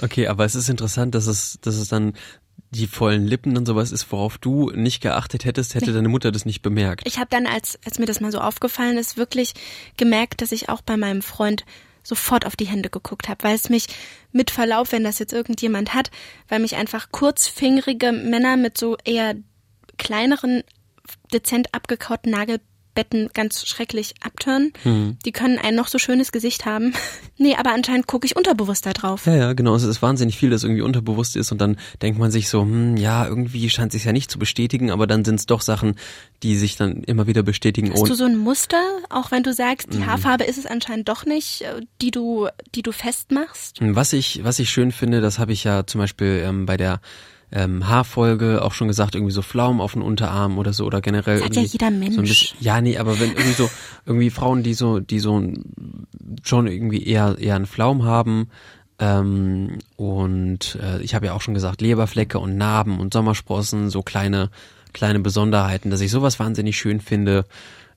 Okay, 0.00 0.28
aber 0.28 0.44
es 0.44 0.54
ist 0.54 0.68
interessant, 0.68 1.14
dass 1.14 1.26
es, 1.26 1.58
dass 1.62 1.74
es 1.74 1.88
dann 1.88 2.14
die 2.70 2.86
vollen 2.86 3.26
Lippen 3.26 3.56
und 3.56 3.66
sowas 3.66 3.92
ist, 3.92 4.10
worauf 4.12 4.36
du 4.38 4.70
nicht 4.70 5.00
geachtet 5.00 5.44
hättest, 5.44 5.74
hätte 5.74 5.86
Nee. 5.86 5.92
deine 5.92 6.08
Mutter 6.08 6.30
das 6.32 6.44
nicht 6.44 6.60
bemerkt. 6.62 7.06
Ich 7.06 7.18
habe 7.18 7.28
dann, 7.30 7.46
als, 7.46 7.78
als 7.84 7.98
mir 7.98 8.06
das 8.06 8.20
mal 8.20 8.30
so 8.32 8.38
aufgefallen 8.40 8.98
ist, 8.98 9.16
wirklich 9.16 9.54
gemerkt, 9.96 10.42
dass 10.42 10.52
ich 10.52 10.68
auch 10.68 10.82
bei 10.82 10.96
meinem 10.96 11.22
Freund 11.22 11.64
sofort 12.02 12.46
auf 12.46 12.56
die 12.56 12.66
Hände 12.66 12.90
geguckt 12.90 13.28
habe, 13.28 13.42
weil 13.44 13.54
es 13.54 13.68
mich 13.68 13.86
mit 14.32 14.50
Verlaub, 14.50 14.92
wenn 14.92 15.04
das 15.04 15.18
jetzt 15.18 15.32
irgendjemand 15.32 15.94
hat, 15.94 16.10
weil 16.48 16.60
mich 16.60 16.76
einfach 16.76 17.10
kurzfingerige 17.10 18.12
Männer 18.12 18.56
mit 18.56 18.78
so 18.78 18.96
eher 19.04 19.34
kleineren, 19.98 20.62
dezent 21.32 21.74
abgekauten 21.74 22.30
Nagelbetten 22.98 23.30
ganz 23.32 23.66
schrecklich 23.66 24.14
abtören. 24.20 24.72
Hm. 24.82 25.18
Die 25.24 25.32
können 25.32 25.58
ein 25.58 25.74
noch 25.74 25.88
so 25.88 25.98
schönes 25.98 26.32
Gesicht 26.32 26.66
haben. 26.66 26.92
nee, 27.38 27.54
aber 27.56 27.72
anscheinend 27.72 28.06
gucke 28.06 28.26
ich 28.26 28.36
unterbewusst 28.36 28.86
da 28.86 28.92
drauf. 28.92 29.26
Ja, 29.26 29.36
ja, 29.36 29.52
genau. 29.52 29.74
Es 29.74 29.84
ist 29.84 30.02
wahnsinnig 30.02 30.36
viel, 30.36 30.50
das 30.50 30.64
irgendwie 30.64 30.82
unterbewusst 30.82 31.36
ist 31.36 31.52
und 31.52 31.60
dann 31.60 31.78
denkt 32.02 32.18
man 32.18 32.30
sich 32.30 32.48
so, 32.48 32.62
hm, 32.62 32.96
ja, 32.96 33.26
irgendwie 33.26 33.70
scheint 33.70 33.92
sich 33.92 34.04
ja 34.04 34.12
nicht 34.12 34.30
zu 34.30 34.38
bestätigen, 34.38 34.90
aber 34.90 35.06
dann 35.06 35.24
sind 35.24 35.36
es 35.36 35.46
doch 35.46 35.60
Sachen, 35.60 35.94
die 36.42 36.56
sich 36.56 36.76
dann 36.76 37.02
immer 37.04 37.26
wieder 37.26 37.42
bestätigen. 37.42 37.92
Hast 37.92 38.08
du 38.08 38.14
so 38.14 38.24
ein 38.24 38.36
Muster, 38.36 38.82
auch 39.10 39.30
wenn 39.30 39.42
du 39.42 39.52
sagst, 39.52 39.92
die 39.92 39.98
Mhm. 39.98 40.06
Haarfarbe 40.06 40.44
ist 40.44 40.58
es 40.58 40.66
anscheinend 40.66 41.08
doch 41.08 41.24
nicht, 41.24 41.62
äh, 41.62 41.80
die 42.02 42.10
du, 42.10 42.48
die 42.74 42.82
du 42.82 42.92
festmachst? 42.92 43.78
Was 43.80 44.12
ich, 44.12 44.40
was 44.44 44.58
ich 44.58 44.70
schön 44.70 44.92
finde, 44.92 45.20
das 45.20 45.38
habe 45.38 45.52
ich 45.52 45.64
ja 45.64 45.86
zum 45.86 46.00
Beispiel 46.00 46.42
ähm, 46.44 46.66
bei 46.66 46.76
der 46.76 47.00
ähm, 47.50 47.88
Haarfolge 47.88 48.62
auch 48.62 48.72
schon 48.72 48.88
gesagt, 48.88 49.14
irgendwie 49.14 49.32
so 49.32 49.42
Pflaumen 49.42 49.80
auf 49.80 49.94
den 49.94 50.02
Unterarm 50.02 50.58
oder 50.58 50.72
so 50.72 50.84
oder 50.84 51.00
generell 51.00 51.38
Das 51.38 51.46
hat 51.46 51.56
ja 51.56 51.62
jeder 51.62 51.88
So 51.88 51.94
ein 51.94 51.98
Mensch. 51.98 52.16
bisschen, 52.16 52.58
ja, 52.60 52.80
nee, 52.80 52.98
aber 52.98 53.18
wenn 53.20 53.30
irgendwie 53.30 53.52
so 53.52 53.70
irgendwie 54.06 54.30
Frauen, 54.30 54.62
die 54.62 54.74
so, 54.74 55.00
die 55.00 55.18
so 55.18 55.42
schon 56.42 56.66
irgendwie 56.66 57.04
eher 57.04 57.36
eher 57.38 57.56
einen 57.56 57.66
Pflaum 57.66 58.04
haben 58.04 58.48
ähm, 58.98 59.78
und 59.96 60.78
äh, 60.82 61.00
ich 61.02 61.14
habe 61.14 61.26
ja 61.26 61.32
auch 61.32 61.40
schon 61.40 61.54
gesagt 61.54 61.80
Leberflecke 61.80 62.38
und 62.38 62.56
Narben 62.56 63.00
und 63.00 63.12
Sommersprossen, 63.12 63.90
so 63.90 64.02
kleine 64.02 64.50
kleine 64.92 65.20
Besonderheiten, 65.20 65.90
dass 65.90 66.00
ich 66.00 66.10
sowas 66.10 66.38
wahnsinnig 66.38 66.76
schön 66.76 67.00
finde. 67.00 67.44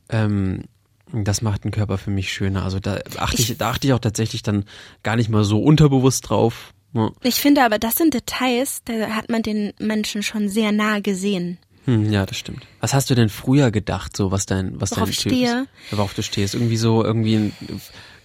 Ähm, 0.10 0.66
das 1.14 1.42
macht 1.42 1.64
den 1.64 1.72
Körper 1.72 1.98
für 1.98 2.12
mich 2.12 2.32
schöner. 2.32 2.64
Also 2.64 2.80
da 2.80 3.00
achte 3.18 3.42
ich, 3.42 3.58
da 3.58 3.72
achte 3.72 3.88
ich 3.88 3.94
auch 3.94 4.00
tatsächlich 4.00 4.44
dann 4.44 4.66
gar 5.04 5.16
nicht 5.16 5.30
mal 5.30 5.44
so 5.44 5.62
unterbewusst 5.62 6.30
drauf. 6.30 6.74
Ja. 6.94 7.12
Ich 7.24 7.36
finde 7.36 7.64
aber, 7.64 7.80
das 7.80 7.96
sind 7.96 8.14
Details, 8.14 8.82
da 8.86 8.94
hat 9.16 9.30
man 9.30 9.44
den 9.44 9.74
Menschen 9.80 10.24
schon 10.24 10.50
sehr 10.50 10.72
nahe 10.72 11.02
gesehen. 11.02 11.58
Hm, 11.86 12.12
ja, 12.12 12.26
das 12.26 12.38
stimmt. 12.38 12.68
Was 12.80 12.94
hast 12.94 13.10
du 13.10 13.16
denn 13.16 13.30
früher 13.30 13.72
gedacht, 13.72 14.16
so 14.16 14.32
was 14.32 14.46
dein, 14.46 14.80
was 14.80 14.92
Worauf 14.92 15.06
dein 15.06 15.12
ich 15.12 15.20
Typ 15.20 15.32
stehe? 15.32 15.62
ist? 15.62 15.92
Worauf 15.92 16.14
du 16.14 16.22
stehst? 16.22 16.54
Irgendwie 16.54 16.78
so, 16.78 17.04
irgendwie, 17.04 17.36
ein, 17.36 17.56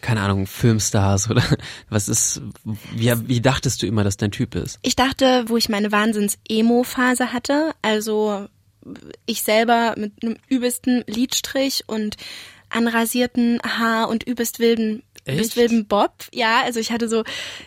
keine 0.03 0.21
Ahnung, 0.21 0.47
Filmstars 0.47 1.31
oder 1.31 1.43
was 1.89 2.09
ist, 2.09 2.43
wie, 2.65 3.13
wie 3.29 3.41
dachtest 3.41 3.83
du 3.83 3.87
immer, 3.87 4.05
dass 4.05 4.19
dein 4.19 4.31
Typ 4.31 4.55
ist? 4.55 4.79
Ich 4.83 4.97
dachte, 4.97 5.45
wo 5.47 5.57
ich 5.57 5.69
meine 5.69 5.91
Wahnsinns-Emo-Phase 5.91 7.33
hatte, 7.33 7.75
also 7.83 8.47
ich 9.25 9.43
selber 9.43 9.95
mit 9.97 10.13
einem 10.23 10.37
übelsten 10.49 11.03
Lidstrich 11.07 11.85
und 11.87 12.17
anrasierten 12.69 13.61
Haar 13.63 14.09
und 14.09 14.25
übelst 14.25 14.59
wilden 14.59 15.03
Echt? 15.27 15.35
übelst 15.37 15.57
wilden 15.57 15.87
Bob. 15.87 16.13
Ja, 16.33 16.63
also 16.63 16.81
ich 16.81 16.91
hatte 16.93 17.09
so, 17.09 17.23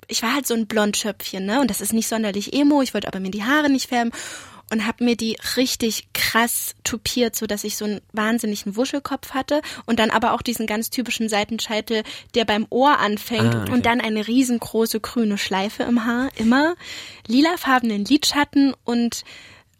ich 0.07 0.23
war 0.23 0.33
halt 0.33 0.47
so 0.47 0.53
ein 0.55 0.65
Blondschöpfchen, 0.67 1.45
ne? 1.45 1.61
Und 1.61 1.69
das 1.69 1.81
ist 1.81 1.93
nicht 1.93 2.07
sonderlich 2.07 2.53
emo, 2.53 2.81
ich 2.81 2.93
wollte 2.93 3.07
aber 3.07 3.19
mir 3.19 3.31
die 3.31 3.43
Haare 3.43 3.69
nicht 3.69 3.89
färben. 3.89 4.11
und 4.71 4.85
habe 4.85 5.03
mir 5.03 5.15
die 5.17 5.35
richtig 5.57 6.09
krass 6.13 6.75
tupiert, 6.83 7.35
so 7.35 7.47
dass 7.47 7.63
ich 7.63 7.75
so 7.75 7.85
einen 7.85 8.01
wahnsinnigen 8.13 8.75
Wuschelkopf 8.75 9.31
hatte 9.31 9.61
und 9.87 9.97
dann 9.97 10.11
aber 10.11 10.33
auch 10.33 10.43
diesen 10.43 10.67
ganz 10.67 10.91
typischen 10.91 11.27
Seitenscheitel, 11.27 12.03
der 12.35 12.45
beim 12.45 12.67
Ohr 12.69 12.99
anfängt 12.99 13.55
Ah, 13.55 13.61
okay. 13.63 13.71
und 13.71 13.87
dann 13.87 13.99
eine 13.99 14.27
riesengroße 14.27 14.99
grüne 14.99 15.39
Schleife 15.39 15.81
im 15.83 16.05
Haar, 16.05 16.29
immer 16.35 16.75
lilafarbenen 17.25 18.05
Lidschatten 18.05 18.75
und 18.83 19.23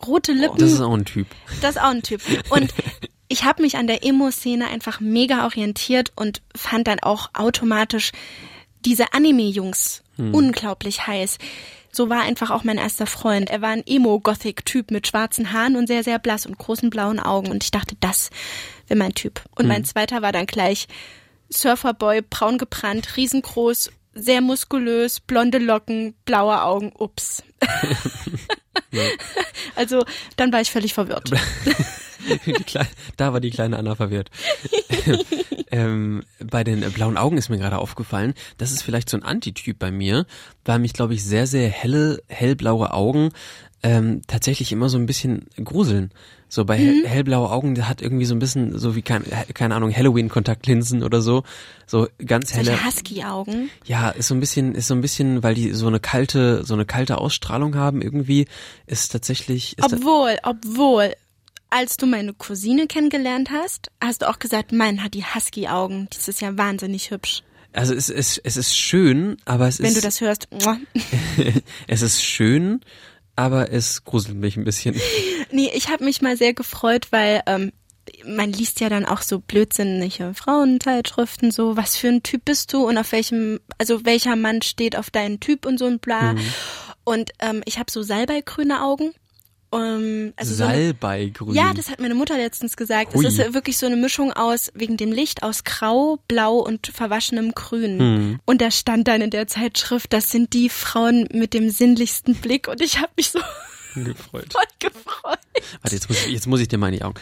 rote 0.08 0.32
Lippen. 0.34 0.58
Das 0.58 0.72
ist 0.72 0.82
auch 0.82 0.94
ein 0.96 1.06
Typ. 1.06 1.28
Das 1.62 1.76
ist 1.76 1.82
auch 1.82 1.90
ein 1.92 2.02
Typ. 2.02 2.22
Und 2.50 2.74
ich 3.30 3.44
habe 3.46 3.62
mich 3.62 3.78
an 3.78 3.88
der 3.88 4.04
Emo-Szene 4.04 4.68
einfach 4.68 5.00
mega 5.00 5.46
orientiert 5.46 6.12
und 6.16 6.42
fand 6.56 6.88
dann 6.88 7.00
auch 7.00 7.30
automatisch 7.34 8.12
diese 8.86 9.14
Anime-Jungs 9.14 10.04
Hm. 10.18 10.34
unglaublich 10.34 11.08
heiß. 11.08 11.38
So 11.92 12.10
war 12.10 12.22
einfach 12.22 12.50
auch 12.52 12.64
mein 12.66 12.78
erster 12.78 13.08
Freund. 13.08 13.50
Er 13.50 13.62
war 13.62 13.70
ein 13.70 13.88
Emo-Gothic-Typ 13.88 14.92
mit 14.92 15.08
schwarzen 15.08 15.54
Haaren 15.54 15.76
und 15.78 15.88
sehr, 15.88 16.04
sehr 16.04 16.20
blass 16.20 16.46
und 16.46 16.58
großen 16.58 16.90
blauen 16.90 17.20
Augen. 17.20 17.50
Und 17.50 17.64
ich 17.64 17.72
dachte, 17.72 17.96
das 18.00 18.30
wäre 18.88 18.98
mein 18.98 19.14
Typ. 19.14 19.42
Und 19.56 19.68
mein 19.68 19.78
Hm. 19.84 19.86
zweiter 19.86 20.22
war 20.22 20.32
dann 20.34 20.46
gleich 20.46 20.88
Surferboy, 21.50 22.22
braun 22.22 22.58
gebrannt, 22.58 23.16
riesengroß, 23.16 23.92
sehr 24.14 24.42
muskulös, 24.42 25.20
blonde 25.20 25.58
Locken, 25.58 26.16
blaue 26.26 26.62
Augen. 26.64 26.92
Ups. 26.98 27.44
Also 29.76 30.04
dann 30.36 30.52
war 30.52 30.62
ich 30.62 30.72
völlig 30.72 30.94
verwirrt. 30.94 31.32
Die 32.46 32.54
Klei- 32.64 32.88
da 33.18 33.34
war 33.34 33.40
die 33.40 33.50
kleine 33.50 33.78
Anna 33.78 33.96
verwirrt. 33.96 34.30
ähm, 35.72 36.24
bei 36.40 36.64
den 36.64 36.82
blauen 36.92 37.18
Augen 37.18 37.38
ist 37.38 37.50
mir 37.50 37.58
gerade 37.58 37.78
aufgefallen, 37.78 38.34
das 38.58 38.72
ist 38.72 38.82
vielleicht 38.82 39.10
so 39.10 39.18
ein 39.18 39.24
Antityp 39.24 39.78
bei 39.80 39.92
mir, 39.92 40.26
weil 40.66 40.80
mich, 40.80 40.94
glaube 40.94 41.14
ich, 41.14 41.24
sehr, 41.24 41.48
sehr 41.48 41.70
helle, 41.70 42.22
hellblaue 42.28 42.94
Augen 42.94 43.32
ähm, 43.82 44.22
tatsächlich 44.28 44.72
immer 44.72 44.90
so 44.90 44.98
ein 44.98 45.06
bisschen 45.06 45.48
gruseln. 45.64 46.12
So 46.52 46.66
bei 46.66 46.78
hell, 46.78 47.08
hellblaue 47.08 47.52
Augen, 47.52 47.76
der 47.76 47.88
hat 47.88 48.02
irgendwie 48.02 48.26
so 48.26 48.34
ein 48.34 48.40
bisschen, 48.40 48.78
so 48.78 48.96
wie, 48.96 49.04
kein, 49.04 49.24
keine 49.54 49.76
Ahnung, 49.76 49.96
Halloween-Kontaktlinsen 49.96 51.04
oder 51.04 51.22
so. 51.22 51.44
So 51.86 52.08
ganz 52.26 52.54
helle. 52.54 52.72
Solche 52.72 52.86
Husky-Augen. 52.86 53.70
Ja, 53.86 54.10
ist 54.10 54.28
so 54.28 54.34
ein 54.34 54.40
bisschen, 54.40 54.74
ist 54.74 54.88
so 54.88 54.96
ein 54.96 55.02
bisschen, 55.02 55.44
weil 55.44 55.54
die 55.54 55.72
so 55.74 55.86
eine 55.88 56.00
kalte, 56.00 56.66
so 56.66 56.74
eine 56.74 56.86
kalte 56.86 57.20
Ausstrahlung 57.20 57.76
haben 57.76 58.02
irgendwie, 58.02 58.48
ist 58.88 59.12
tatsächlich. 59.12 59.78
Ist 59.78 59.94
Obwohl, 59.94 60.38
obwohl, 60.44 61.14
als 61.70 61.98
du 61.98 62.06
meine 62.06 62.34
Cousine 62.34 62.88
kennengelernt 62.88 63.50
hast, 63.52 63.92
hast 64.02 64.22
du 64.22 64.30
auch 64.30 64.40
gesagt, 64.40 64.72
mein 64.72 65.04
hat 65.04 65.14
die 65.14 65.24
Husky-Augen. 65.24 66.08
Das 66.14 66.28
ist 66.28 66.42
ja 66.42 66.58
wahnsinnig 66.58 67.12
hübsch. 67.12 67.44
also 67.74 67.94
es 67.94 68.10
ist, 68.10 68.42
es 68.44 68.58
ist 68.58 68.76
schön, 68.78 69.38
aber 69.46 69.68
es 69.68 69.80
Wenn 69.80 69.88
ist. 69.88 69.98
du 69.98 70.02
das 70.02 70.22
hörst. 70.22 70.48
es 71.88 72.02
ist 72.02 72.24
schön, 72.24 72.82
aber 73.36 73.72
es 73.72 74.04
gruselt 74.04 74.36
mich 74.36 74.58
ein 74.58 74.64
bisschen. 74.64 74.96
Nee, 75.52 75.72
ich 75.74 75.90
habe 75.90 76.04
mich 76.04 76.22
mal 76.22 76.38
sehr 76.38 76.54
gefreut, 76.54 77.08
weil 77.10 77.42
ähm, 77.48 77.72
man 78.24 78.54
liest 78.54 78.82
ja 78.82 78.90
dann 78.90 79.06
auch 79.06 79.24
so 79.24 79.40
blödsinnige 79.40 80.36
Frauenzeitschriften, 80.36 81.50
so 81.50 81.76
was 81.76 81.96
für 81.96 82.10
ein 82.10 82.22
Typ 82.22 82.46
bist 82.46 82.72
du 82.72 82.88
und 82.88 83.00
auf 83.00 83.12
welchem, 83.12 83.60
also 83.80 84.06
welcher 84.06 84.36
Mann 84.36 84.62
steht 84.62 84.96
auf 84.96 85.10
deinen 85.10 85.40
Typ 85.40 85.66
und 85.66 85.80
so 85.80 85.86
ein 85.86 85.98
bla. 85.98 86.34
Mhm. 86.34 86.40
Und 87.04 87.32
ähm, 87.40 87.64
ich 87.66 87.80
habe 87.80 87.90
so 87.90 88.04
salbeigrüne 88.04 88.84
Augen. 88.84 89.12
Ähm, 89.72 90.34
also 90.36 90.56
so 90.56 90.64
eine, 90.64 90.74
Salbeigrün. 90.74 91.54
Ja, 91.54 91.74
das 91.74 91.90
hat 91.90 92.00
meine 92.00 92.16
Mutter 92.16 92.38
letztens 92.38 92.76
gesagt. 92.76 93.14
Hui. 93.14 93.26
Es 93.26 93.38
ist 93.38 93.54
wirklich 93.54 93.78
so 93.78 93.86
eine 93.86 93.96
Mischung 93.96 94.34
aus, 94.34 94.72
wegen 94.74 94.98
dem 94.98 95.12
Licht, 95.12 95.44
aus 95.44 95.64
Grau, 95.64 96.20
Blau 96.28 96.58
und 96.58 96.88
verwaschenem 96.88 97.54
Grün. 97.54 98.00
Hm. 98.00 98.40
Und 98.46 98.62
da 98.62 98.72
stand 98.72 99.08
dann 99.08 99.22
in 99.22 99.30
der 99.30 99.48
Zeitschrift, 99.48 100.12
das 100.14 100.30
sind 100.30 100.54
die 100.54 100.70
Frauen 100.70 101.28
mit 101.32 101.54
dem 101.54 101.70
sinnlichsten 101.70 102.36
Blick. 102.36 102.68
Und 102.68 102.82
ich 102.82 102.98
habe 102.98 103.12
mich 103.16 103.30
so 103.30 103.40
gefreut. 103.96 104.52
voll 104.52 104.64
gefreut. 104.80 105.40
Warte, 105.82 105.96
jetzt 105.96 106.10
muss, 106.10 106.26
ich, 106.26 106.34
jetzt 106.34 106.48
muss 106.48 106.62
ich 106.62 106.68
dir 106.68 106.78
mal 106.78 106.88
in 106.88 106.96
die 106.96 107.04
Augen. 107.04 107.20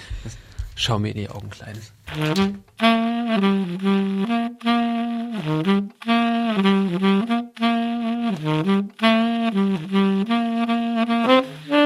Schau 0.76 1.00
mir 1.00 1.10
in 1.10 1.18
die 1.18 1.30
Augen, 1.30 1.50
Kleines. 1.50 1.92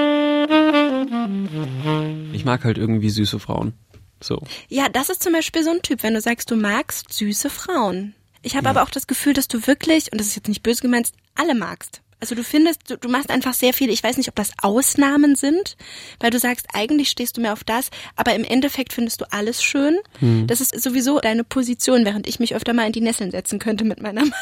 Ich 2.33 2.45
mag 2.45 2.63
halt 2.63 2.77
irgendwie 2.77 3.09
süße 3.09 3.39
Frauen. 3.39 3.73
So. 4.21 4.41
Ja, 4.67 4.89
das 4.89 5.09
ist 5.09 5.23
zum 5.23 5.33
Beispiel 5.33 5.63
so 5.63 5.71
ein 5.71 5.81
Typ, 5.81 6.03
wenn 6.03 6.13
du 6.13 6.21
sagst, 6.21 6.51
du 6.51 6.55
magst 6.55 7.11
süße 7.13 7.49
Frauen. 7.49 8.13
Ich 8.43 8.55
habe 8.55 8.69
aber 8.69 8.83
auch 8.83 8.89
das 8.89 9.07
Gefühl, 9.07 9.33
dass 9.33 9.47
du 9.47 9.67
wirklich, 9.67 10.11
und 10.11 10.19
das 10.19 10.27
ist 10.27 10.35
jetzt 10.35 10.47
nicht 10.47 10.63
böse 10.63 10.81
gemeint, 10.81 11.11
alle 11.35 11.55
magst. 11.55 12.01
Also 12.21 12.35
du 12.35 12.43
findest, 12.43 12.89
du, 12.89 12.97
du 12.97 13.09
machst 13.09 13.29
einfach 13.29 13.53
sehr 13.53 13.73
viel. 13.73 13.89
Ich 13.89 14.03
weiß 14.03 14.15
nicht, 14.17 14.29
ob 14.29 14.35
das 14.35 14.51
Ausnahmen 14.61 15.35
sind, 15.35 15.75
weil 16.19 16.29
du 16.29 16.39
sagst, 16.39 16.67
eigentlich 16.73 17.09
stehst 17.09 17.35
du 17.35 17.41
mehr 17.41 17.51
auf 17.53 17.63
das, 17.63 17.89
aber 18.15 18.35
im 18.35 18.43
Endeffekt 18.43 18.93
findest 18.93 19.21
du 19.21 19.25
alles 19.31 19.63
schön. 19.63 19.97
Hm. 20.19 20.45
Das 20.47 20.61
ist 20.61 20.79
sowieso 20.81 21.19
deine 21.19 21.43
Position, 21.43 22.05
während 22.05 22.27
ich 22.27 22.39
mich 22.39 22.55
öfter 22.55 22.73
mal 22.73 22.85
in 22.85 22.93
die 22.93 23.01
Nesseln 23.01 23.31
setzen 23.31 23.59
könnte 23.59 23.83
mit 23.83 24.01
meiner 24.01 24.21
Meinung. 24.21 24.33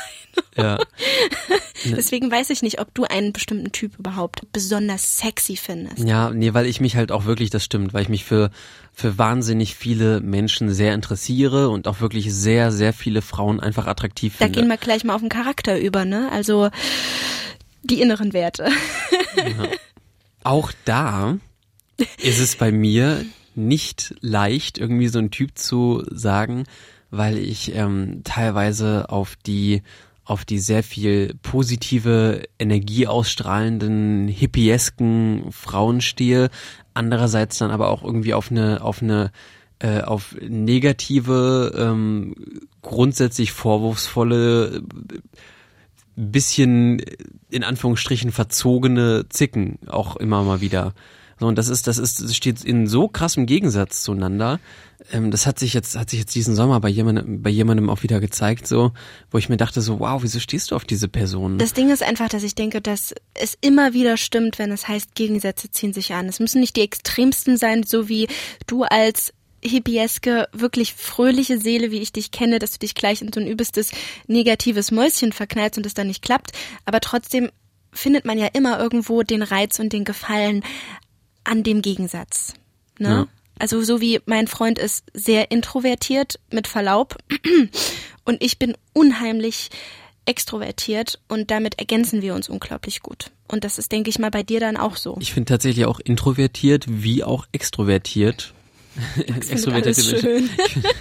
Ja. 0.56 0.78
Ne. 1.86 1.96
Deswegen 1.96 2.30
weiß 2.30 2.50
ich 2.50 2.62
nicht, 2.62 2.82
ob 2.82 2.94
du 2.94 3.06
einen 3.06 3.32
bestimmten 3.32 3.72
Typ 3.72 3.98
überhaupt 3.98 4.42
besonders 4.52 5.18
sexy 5.18 5.56
findest. 5.56 6.00
Ja, 6.00 6.30
nee, 6.30 6.54
weil 6.54 6.66
ich 6.66 6.82
mich 6.82 6.98
halt 6.98 7.10
auch 7.10 7.24
wirklich, 7.24 7.52
das 7.52 7.64
stimmt, 7.64 7.94
weil 7.94 8.02
ich 8.02 8.10
mich 8.10 8.26
für, 8.26 8.52
für 8.94 9.18
wahnsinnig 9.18 9.76
viele 9.76 10.20
Menschen 10.20 10.74
sehr 10.74 10.94
interessiere 10.94 11.70
und 11.70 11.88
auch 11.88 12.02
wirklich 12.02 12.34
sehr, 12.34 12.74
sehr 12.74 12.92
viele 12.92 13.22
Frauen 13.22 13.62
einfach 13.62 13.88
attraktiv 13.88 14.34
Da 14.38 14.46
finde. 14.46 14.60
gehen 14.60 14.68
wir 14.68 14.76
gleich 14.76 15.06
mal 15.06 15.16
auf 15.16 15.22
den 15.22 15.30
Charakter 15.30 15.80
über, 15.80 16.04
ne? 16.04 16.30
Also 16.34 16.70
die 17.84 18.02
inneren 18.02 18.34
Werte. 18.34 18.70
Auch 20.44 20.72
da 20.86 21.38
ist 22.22 22.40
es 22.40 22.56
bei 22.56 22.72
mir 22.72 23.26
nicht 23.56 24.16
leicht, 24.22 24.78
irgendwie 24.78 25.10
so 25.10 25.20
ein 25.20 25.32
Typ 25.32 25.58
zu 25.58 26.04
sagen, 26.10 26.64
weil 27.12 27.38
ich 27.38 27.76
ähm, 27.76 28.22
teilweise 28.24 29.10
auf 29.10 29.36
die 29.36 29.82
auf 30.24 30.46
die 30.46 30.60
sehr 30.60 30.84
viel 30.84 31.34
positive 31.42 32.44
Energie 32.60 33.08
ausstrahlenden 33.08 34.28
hippiesken 34.28 35.52
Frauen 35.52 36.02
stehe, 36.02 36.52
andererseits 36.94 37.58
dann 37.58 37.72
aber 37.72 37.90
auch 37.90 38.04
irgendwie 38.04 38.36
auf 38.36 38.52
eine 38.52 38.84
auf 38.84 39.02
eine 39.02 39.32
äh, 39.80 40.02
auf 40.02 40.36
negative 40.40 41.74
ähm, 41.76 42.36
grundsätzlich 42.84 43.54
vorwurfsvolle 43.54 44.84
bisschen 46.20 47.02
in 47.50 47.64
Anführungsstrichen 47.64 48.32
verzogene 48.32 49.26
Zicken 49.30 49.80
auch 49.88 50.16
immer 50.18 50.44
mal 50.44 50.62
wieder. 50.62 50.94
So, 51.40 51.48
und 51.48 51.58
das 51.58 51.70
ist, 51.70 51.88
das 51.88 51.98
ist, 51.98 52.22
das 52.22 52.36
steht 52.36 52.64
in 52.66 52.86
so 52.88 53.08
krassem 53.08 53.46
Gegensatz 53.46 54.04
zueinander. 54.04 54.60
Ähm, 55.14 55.32
das 55.32 55.46
hat 55.46 55.58
sich 55.58 55.74
jetzt, 55.74 55.98
hat 55.98 56.10
sich 56.10 56.20
jetzt 56.20 56.36
diesen 56.36 56.54
Sommer 56.54 56.82
bei 56.82 56.90
jemandem, 56.90 57.42
bei 57.42 57.50
jemandem 57.50 57.90
auch 57.90 58.04
wieder 58.04 58.20
gezeigt, 58.20 58.68
so, 58.68 58.92
wo 59.32 59.38
ich 59.38 59.48
mir 59.48 59.56
dachte, 59.56 59.82
so, 59.82 60.02
wow, 60.02 60.22
wieso 60.22 60.40
stehst 60.40 60.72
du 60.72 60.76
auf 60.76 60.84
diese 60.84 61.08
Person? 61.08 61.58
Das 61.58 61.72
Ding 61.72 61.90
ist 61.90 62.04
einfach, 62.04 62.28
dass 62.28 62.44
ich 62.44 62.56
denke, 62.56 62.82
dass 62.82 63.16
es 63.36 63.58
immer 63.62 63.94
wieder 63.94 64.18
stimmt, 64.18 64.60
wenn 64.60 64.72
es 64.72 64.90
heißt, 64.90 65.16
Gegensätze 65.16 65.72
ziehen 65.72 65.94
sich 65.94 66.14
an. 66.14 66.28
Es 66.28 66.42
müssen 66.42 66.60
nicht 66.60 66.76
die 66.76 66.82
extremsten 66.82 67.56
sein, 67.56 67.84
so 67.84 68.10
wie 68.10 68.28
du 68.68 68.84
als 68.84 69.34
hippieske, 69.64 70.48
wirklich 70.52 70.94
fröhliche 70.94 71.60
Seele, 71.60 71.92
wie 71.92 72.00
ich 72.00 72.12
dich 72.12 72.32
kenne, 72.32 72.60
dass 72.60 72.72
du 72.72 72.80
dich 72.80 72.96
gleich 72.96 73.22
in 73.22 73.32
so 73.34 73.40
ein 73.40 73.48
übelstes 73.48 73.92
negatives 74.28 74.92
Mäuschen 74.92 75.32
verknallst 75.32 75.78
und 75.78 75.86
es 75.86 75.94
dann 75.94 76.08
nicht 76.08 76.22
klappt. 76.22 76.52
Aber 76.86 77.00
trotzdem 77.00 77.50
findet 77.92 78.26
man 78.26 78.38
ja 78.38 78.48
immer 78.48 78.80
irgendwo 78.80 79.24
den 79.24 79.42
Reiz 79.42 79.80
und 79.80 79.94
den 79.94 80.06
Gefallen 80.06 80.64
an 81.44 81.64
dem 81.64 81.82
Gegensatz. 81.82 82.54
Ne? 83.00 83.10
Ja. 83.10 83.28
Also 83.58 83.82
so 83.84 84.00
wie 84.00 84.22
mein 84.26 84.48
Freund 84.48 84.80
ist 84.80 85.06
sehr 85.14 85.52
introvertiert, 85.52 86.40
mit 86.52 86.68
Verlaub, 86.68 87.18
und 88.24 88.42
ich 88.42 88.58
bin 88.58 88.76
unheimlich 88.94 89.70
extrovertiert 90.26 91.20
und 91.28 91.50
damit 91.50 91.80
ergänzen 91.80 92.22
wir 92.22 92.36
uns 92.36 92.50
unglaublich 92.50 93.02
gut. 93.02 93.32
Und 93.48 93.64
das 93.64 93.80
ist, 93.80 93.92
denke 93.92 94.12
ich 94.12 94.20
mal, 94.20 94.30
bei 94.30 94.44
dir 94.44 94.60
dann 94.60 94.78
auch 94.78 94.96
so. 94.96 95.18
Ich 95.20 95.34
finde 95.34 95.52
tatsächlich 95.52 95.86
auch 95.86 96.00
introvertiert 96.00 96.86
wie 96.88 97.24
auch 97.24 97.48
extrovertiert. 97.52 98.54
Alles 99.72 100.10
schön. 100.10 100.50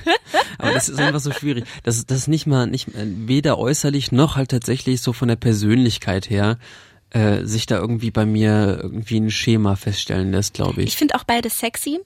Aber 0.58 0.72
das 0.72 0.88
ist 0.88 0.98
einfach 0.98 1.20
so 1.20 1.32
schwierig. 1.32 1.64
Das 1.82 1.96
ist 1.96 2.10
das 2.10 2.18
ist 2.18 2.28
nicht 2.28 2.46
mal 2.46 2.66
nicht 2.66 2.88
äh, 2.88 3.04
weder 3.04 3.58
äußerlich 3.58 4.12
noch 4.12 4.36
halt 4.36 4.50
tatsächlich 4.50 5.00
so 5.00 5.12
von 5.12 5.28
der 5.28 5.36
Persönlichkeit 5.36 6.30
her 6.30 6.58
äh, 7.10 7.44
sich 7.44 7.66
da 7.66 7.78
irgendwie 7.78 8.10
bei 8.10 8.26
mir 8.26 8.80
irgendwie 8.82 9.20
ein 9.20 9.30
Schema 9.30 9.76
feststellen 9.76 10.32
lässt, 10.32 10.54
glaube 10.54 10.82
ich. 10.82 10.88
Ich 10.88 10.96
finde 10.96 11.14
auch 11.14 11.24
beides 11.24 11.58
sexy. 11.58 12.00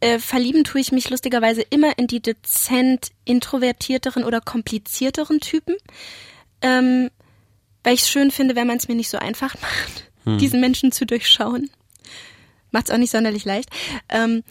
Äh, 0.00 0.18
verlieben 0.18 0.64
tue 0.64 0.80
ich 0.80 0.92
mich 0.92 1.08
lustigerweise 1.08 1.62
immer 1.62 1.96
in 1.98 2.06
die 2.08 2.20
dezent 2.20 3.10
introvertierteren 3.24 4.24
oder 4.24 4.40
komplizierteren 4.40 5.40
Typen, 5.40 5.76
ähm, 6.60 7.10
weil 7.82 7.94
ich 7.94 8.02
es 8.02 8.10
schön 8.10 8.30
finde, 8.30 8.54
wenn 8.56 8.66
man 8.66 8.76
es 8.76 8.88
mir 8.88 8.96
nicht 8.96 9.08
so 9.08 9.18
einfach 9.18 9.54
macht, 9.62 10.10
Hm. 10.24 10.38
diesen 10.38 10.60
Menschen 10.60 10.90
zu 10.92 11.06
durchschauen. 11.06 11.70
Macht 12.70 12.88
es 12.88 12.94
auch 12.94 12.98
nicht 12.98 13.12
sonderlich 13.12 13.44
leicht. 13.44 13.68
Ähm, 14.08 14.42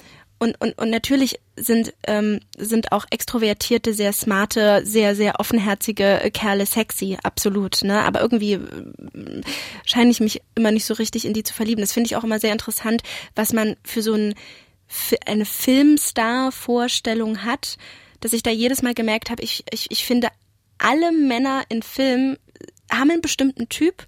Und, 0.43 0.59
und, 0.59 0.77
und 0.77 0.89
natürlich 0.89 1.39
sind, 1.55 1.93
ähm, 2.05 2.41
sind 2.57 2.91
auch 2.91 3.05
extrovertierte, 3.09 3.93
sehr 3.93 4.11
smarte, 4.11 4.81
sehr, 4.83 5.15
sehr 5.15 5.39
offenherzige 5.39 6.29
Kerle 6.33 6.65
sexy, 6.65 7.17
absolut. 7.23 7.81
Ne? 7.81 8.01
Aber 8.01 8.19
irgendwie 8.19 8.55
äh, 8.55 9.41
scheine 9.85 10.11
ich 10.11 10.19
mich 10.19 10.41
immer 10.55 10.71
nicht 10.71 10.83
so 10.83 10.95
richtig 10.95 11.23
in 11.23 11.31
die 11.31 11.43
zu 11.43 11.53
verlieben. 11.53 11.79
Das 11.79 11.93
finde 11.93 12.07
ich 12.07 12.17
auch 12.17 12.25
immer 12.25 12.41
sehr 12.41 12.51
interessant, 12.51 13.03
was 13.35 13.53
man 13.53 13.77
für 13.85 14.01
so 14.01 14.15
ein, 14.15 14.35
für 14.85 15.15
eine 15.27 15.45
Filmstar-Vorstellung 15.45 17.45
hat, 17.45 17.77
dass 18.19 18.33
ich 18.33 18.43
da 18.43 18.51
jedes 18.51 18.81
Mal 18.81 18.93
gemerkt 18.93 19.29
habe, 19.29 19.43
ich, 19.43 19.63
ich, 19.71 19.91
ich 19.91 20.03
finde, 20.03 20.27
alle 20.77 21.13
Männer 21.13 21.63
in 21.69 21.83
Filmen 21.83 22.35
haben 22.91 23.11
einen 23.11 23.21
bestimmten 23.21 23.69
Typ, 23.69 24.05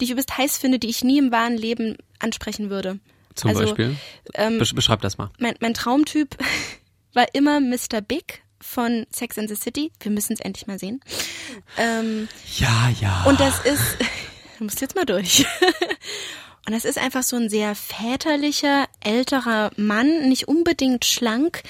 die 0.00 0.06
ich 0.06 0.10
übelst 0.10 0.36
heiß 0.36 0.58
finde, 0.58 0.80
die 0.80 0.88
ich 0.88 1.04
nie 1.04 1.18
im 1.18 1.30
wahren 1.30 1.56
Leben 1.56 1.96
ansprechen 2.18 2.68
würde. 2.68 2.98
Zum 3.38 3.50
Also, 3.50 3.62
Beispiel? 3.62 3.96
ähm, 4.34 4.58
Besch 4.58 4.74
beschreib 4.74 5.00
das 5.00 5.16
mal. 5.18 5.30
Mein, 5.38 5.54
mein 5.60 5.74
Traumtyp 5.74 6.36
war 7.14 7.26
immer 7.34 7.60
Mr. 7.60 8.00
Big 8.06 8.42
von 8.60 9.06
Sex 9.10 9.38
and 9.38 9.48
the 9.48 9.54
City. 9.54 9.92
Wir 10.00 10.10
müssen 10.10 10.32
es 10.34 10.40
endlich 10.40 10.66
mal 10.66 10.78
sehen. 10.78 11.00
Ähm, 11.76 12.28
Ja, 12.56 12.90
ja. 13.00 13.24
und 13.24 13.38
das 13.40 13.60
ist, 13.64 13.96
du 14.58 14.64
musst 14.64 14.80
jetzt 14.80 14.94
mal 14.96 15.04
durch. 15.06 15.44
Und 16.66 16.74
das 16.74 16.84
ist 16.84 16.98
einfach 16.98 17.22
so 17.22 17.36
ein 17.36 17.48
sehr 17.48 17.74
väterlicher, 17.74 18.84
älterer 19.00 19.70
Mann, 19.76 20.28
nicht 20.28 20.48
unbedingt 20.48 21.06
schlank. 21.06 21.62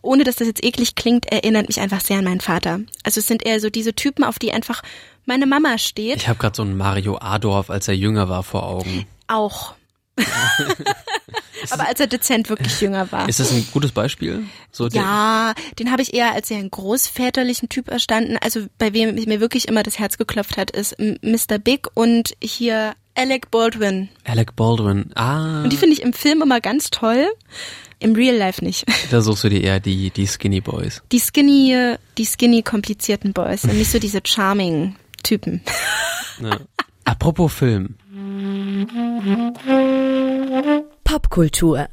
Ohne 0.00 0.24
dass 0.24 0.36
das 0.36 0.46
jetzt 0.48 0.64
eklig 0.64 0.94
klingt, 0.94 1.26
erinnert 1.30 1.68
mich 1.68 1.78
einfach 1.78 2.00
sehr 2.00 2.16
an 2.16 2.24
meinen 2.24 2.40
Vater. 2.40 2.80
Also 3.02 3.20
es 3.20 3.26
sind 3.26 3.44
eher 3.44 3.60
so 3.60 3.68
diese 3.68 3.92
Typen, 3.92 4.24
auf 4.24 4.38
die 4.38 4.52
einfach 4.52 4.80
meine 5.26 5.44
Mama 5.44 5.76
steht. 5.76 6.16
Ich 6.16 6.28
habe 6.28 6.38
gerade 6.38 6.56
so 6.56 6.62
einen 6.62 6.78
Mario 6.78 7.18
Adorf, 7.18 7.68
als 7.68 7.86
er 7.88 7.94
jünger 7.94 8.30
war, 8.30 8.42
vor 8.42 8.62
Augen. 8.66 9.06
Auch. 9.26 9.74
Aber 11.70 11.86
als 11.86 12.00
er 12.00 12.06
dezent 12.06 12.48
wirklich 12.48 12.80
jünger 12.80 13.10
war. 13.12 13.28
Ist 13.28 13.40
das 13.40 13.52
ein 13.52 13.66
gutes 13.72 13.92
Beispiel? 13.92 14.44
So 14.72 14.88
Ja, 14.88 15.54
den 15.78 15.90
habe 15.92 16.02
ich 16.02 16.14
eher 16.14 16.32
als 16.32 16.50
einen 16.50 16.70
großväterlichen 16.70 17.68
Typ 17.68 17.88
erstanden. 17.88 18.38
Also 18.40 18.66
bei 18.78 18.92
wem 18.92 19.14
mir 19.14 19.40
wirklich 19.40 19.68
immer 19.68 19.82
das 19.82 19.98
Herz 19.98 20.16
geklopft 20.16 20.56
hat, 20.56 20.70
ist 20.70 20.96
Mr. 20.98 21.58
Big 21.58 21.88
und 21.94 22.34
hier 22.42 22.94
Alec 23.14 23.50
Baldwin. 23.50 24.08
Alec 24.24 24.56
Baldwin. 24.56 25.10
Ah, 25.14 25.62
Und 25.64 25.72
die 25.72 25.76
finde 25.76 25.94
ich 25.94 26.02
im 26.02 26.12
Film 26.12 26.42
immer 26.42 26.60
ganz 26.60 26.90
toll, 26.90 27.26
im 27.98 28.14
Real 28.14 28.36
Life 28.36 28.64
nicht. 28.64 28.86
da 29.10 29.20
suchst 29.20 29.44
du 29.44 29.48
dir 29.50 29.62
eher 29.62 29.80
die, 29.80 30.10
die 30.10 30.26
Skinny 30.26 30.60
Boys. 30.60 31.02
Die 31.12 31.20
skinny, 31.20 31.96
die 32.16 32.24
skinny 32.24 32.62
komplizierten 32.62 33.32
Boys 33.32 33.64
und 33.64 33.76
nicht 33.76 33.90
so 33.90 33.98
diese 33.98 34.20
charming 34.24 34.96
Typen. 35.22 35.60
Ja. 36.40 36.58
Apropos 37.04 37.52
Film. 37.52 37.96
Popkultur. 41.04 41.88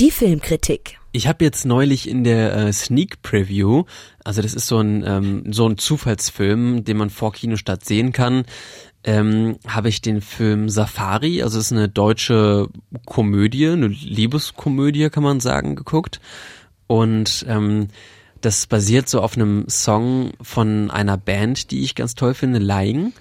Die 0.00 0.10
Filmkritik. 0.10 0.98
Ich 1.12 1.26
habe 1.26 1.44
jetzt 1.44 1.64
neulich 1.64 2.08
in 2.08 2.22
der 2.22 2.56
äh, 2.56 2.72
Sneak 2.72 3.22
Preview, 3.22 3.84
also 4.24 4.42
das 4.42 4.54
ist 4.54 4.68
so 4.68 4.78
ein 4.78 5.02
ähm, 5.04 5.52
so 5.52 5.68
ein 5.68 5.76
Zufallsfilm, 5.76 6.84
den 6.84 6.96
man 6.96 7.10
vor 7.10 7.32
Kinostart 7.32 7.84
sehen 7.84 8.12
kann, 8.12 8.44
ähm, 9.02 9.56
habe 9.66 9.88
ich 9.88 10.00
den 10.00 10.20
Film 10.20 10.68
Safari, 10.68 11.42
also 11.42 11.58
es 11.58 11.66
ist 11.66 11.72
eine 11.72 11.88
deutsche 11.88 12.68
Komödie, 13.06 13.68
eine 13.68 13.88
Liebeskomödie 13.88 15.10
kann 15.10 15.24
man 15.24 15.40
sagen, 15.40 15.74
geguckt 15.74 16.20
und 16.86 17.44
ähm, 17.48 17.88
das 18.40 18.66
basiert 18.66 19.08
so 19.08 19.20
auf 19.20 19.36
einem 19.36 19.68
Song 19.68 20.32
von 20.40 20.90
einer 20.90 21.16
Band, 21.16 21.70
die 21.70 21.82
ich 21.82 21.94
ganz 21.94 22.14
toll 22.14 22.34
finde, 22.34 22.58
Lying. 22.58 23.12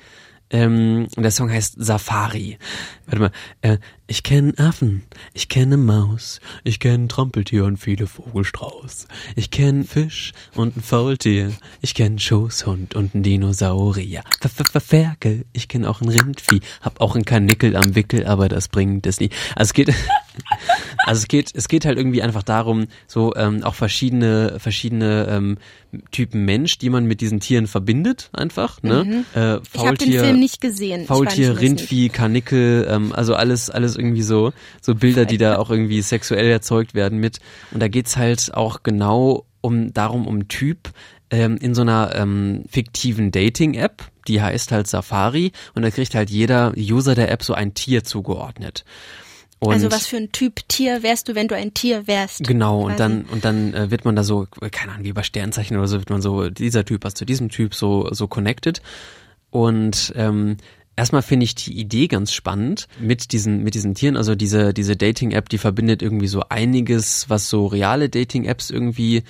Ähm, 0.51 1.07
der 1.15 1.31
Song 1.31 1.51
heißt 1.51 1.75
Safari. 1.77 2.57
Warte 3.05 3.19
mal. 3.19 3.31
Äh, 3.61 3.77
ich 4.07 4.23
kenne 4.23 4.53
Affen, 4.57 5.03
ich 5.35 5.49
kenne 5.49 5.77
Maus, 5.77 6.41
ich 6.63 6.79
kenne 6.79 7.07
Trampeltier 7.07 7.65
und 7.65 7.77
viele 7.77 8.07
Vogelstrauß. 8.07 9.07
Ich 9.35 9.51
kenne 9.51 9.83
Fisch 9.83 10.33
und 10.55 10.75
ein 10.75 10.81
Faultier, 10.81 11.53
ich 11.81 11.93
kenne 11.93 12.17
Schoßhund 12.17 12.95
und 12.95 13.13
ein 13.13 13.21
Dinosaurier. 13.21 14.23
Ver 14.41 14.49
-ver 14.49 14.67
-ver 14.67 14.79
Ferkel, 14.79 15.45
ich 15.53 15.67
kenne 15.67 15.87
auch 15.87 16.01
ein 16.01 16.09
Rindvieh, 16.09 16.61
hab 16.81 17.01
auch 17.01 17.15
ein 17.15 17.23
Karnickel 17.23 17.75
am 17.75 17.93
Wickel, 17.93 18.25
aber 18.25 18.49
das 18.49 18.67
bringt 18.67 19.05
es 19.05 19.19
nie. 19.19 19.29
Also 19.55 19.69
es 19.69 19.73
geht, 19.73 19.93
also 21.05 21.19
es 21.19 21.27
geht, 21.27 21.51
es 21.53 21.67
geht 21.67 21.85
halt 21.85 21.97
irgendwie 21.97 22.21
einfach 22.21 22.43
darum, 22.43 22.87
so 23.07 23.35
ähm, 23.35 23.63
auch 23.63 23.75
verschiedene, 23.75 24.59
verschiedene 24.59 25.27
ähm, 25.29 25.57
Typen 26.11 26.45
Mensch, 26.45 26.77
die 26.77 26.89
man 26.89 27.05
mit 27.05 27.21
diesen 27.21 27.39
Tieren 27.39 27.67
verbindet, 27.67 28.29
einfach. 28.33 28.81
Ne? 28.83 29.03
Mhm. 29.03 29.25
Äh, 29.39 29.59
Ich 29.73 29.85
habe 29.85 29.97
den 29.97 30.11
Film 30.11 30.39
nicht 30.39 30.61
gesehen. 30.61 31.05
Faultier, 31.05 31.59
Rindvieh, 31.59 32.09
Karnickel, 32.09 32.87
ähm, 32.89 33.11
also 33.13 33.35
alles, 33.35 33.69
alles 33.69 33.95
irgendwie 33.95 34.21
so, 34.21 34.53
so 34.81 34.95
Bilder, 34.95 35.25
die 35.25 35.37
da 35.37 35.57
auch 35.57 35.69
irgendwie 35.69 36.01
sexuell 36.01 36.49
erzeugt 36.49 36.93
werden 36.93 37.19
mit. 37.19 37.39
Und 37.71 37.81
da 37.81 37.87
geht's 37.87 38.17
halt 38.17 38.53
auch 38.53 38.83
genau 38.83 39.45
um 39.61 39.93
darum, 39.93 40.27
um 40.27 40.47
Typ 40.47 40.91
ähm, 41.31 41.57
in 41.57 41.73
so 41.73 41.81
einer 41.81 42.15
ähm, 42.15 42.63
fiktiven 42.69 43.31
Dating-App, 43.31 44.03
die 44.27 44.41
heißt 44.41 44.71
halt 44.71 44.87
Safari 44.87 45.51
und 45.75 45.81
da 45.81 45.89
kriegt 45.91 46.15
halt 46.15 46.29
jeder 46.29 46.73
User 46.77 47.15
der 47.15 47.31
App 47.31 47.43
so 47.43 47.53
ein 47.53 47.73
Tier 47.73 48.03
zugeordnet. 48.03 48.85
Und 49.59 49.73
also 49.73 49.91
was 49.91 50.07
für 50.07 50.17
ein 50.17 50.31
Typ 50.31 50.67
Tier 50.69 51.03
wärst 51.03 51.27
du, 51.27 51.35
wenn 51.35 51.49
du 51.49 51.55
ein 51.55 51.73
Tier 51.73 52.07
wärst? 52.07 52.47
Genau, 52.47 52.81
und 52.81 52.95
quasi. 52.95 52.97
dann, 52.97 53.25
und 53.25 53.43
dann 53.45 53.73
äh, 53.73 53.91
wird 53.91 54.05
man 54.05 54.15
da 54.15 54.23
so, 54.23 54.47
keine 54.71 54.93
Ahnung, 54.93 55.03
wie 55.03 55.11
bei 55.11 55.23
Sternzeichen 55.23 55.75
oder 55.77 55.87
so, 55.87 55.97
wird 55.99 56.09
man 56.09 56.21
so, 56.21 56.49
dieser 56.49 56.85
Typ 56.85 57.01
passt 57.01 57.17
zu 57.17 57.25
diesem 57.25 57.49
Typ 57.49 57.75
so, 57.75 58.07
so 58.11 58.27
connected. 58.27 58.81
Und 59.49 60.13
ähm, 60.15 60.57
erstmal 60.95 61.23
finde 61.23 61.43
ich 61.43 61.55
die 61.55 61.77
Idee 61.77 62.07
ganz 62.07 62.31
spannend 62.31 62.87
mit 62.99 63.33
diesen, 63.33 63.63
mit 63.63 63.73
diesen 63.73 63.95
Tieren. 63.95 64.15
Also 64.15 64.35
diese, 64.35 64.73
diese 64.73 64.95
Dating-App, 64.95 65.49
die 65.49 65.57
verbindet 65.57 66.01
irgendwie 66.01 66.27
so 66.27 66.43
einiges, 66.47 67.29
was 67.29 67.49
so 67.49 67.67
reale 67.67 68.07
Dating-Apps 68.09 68.69
irgendwie 68.69 69.23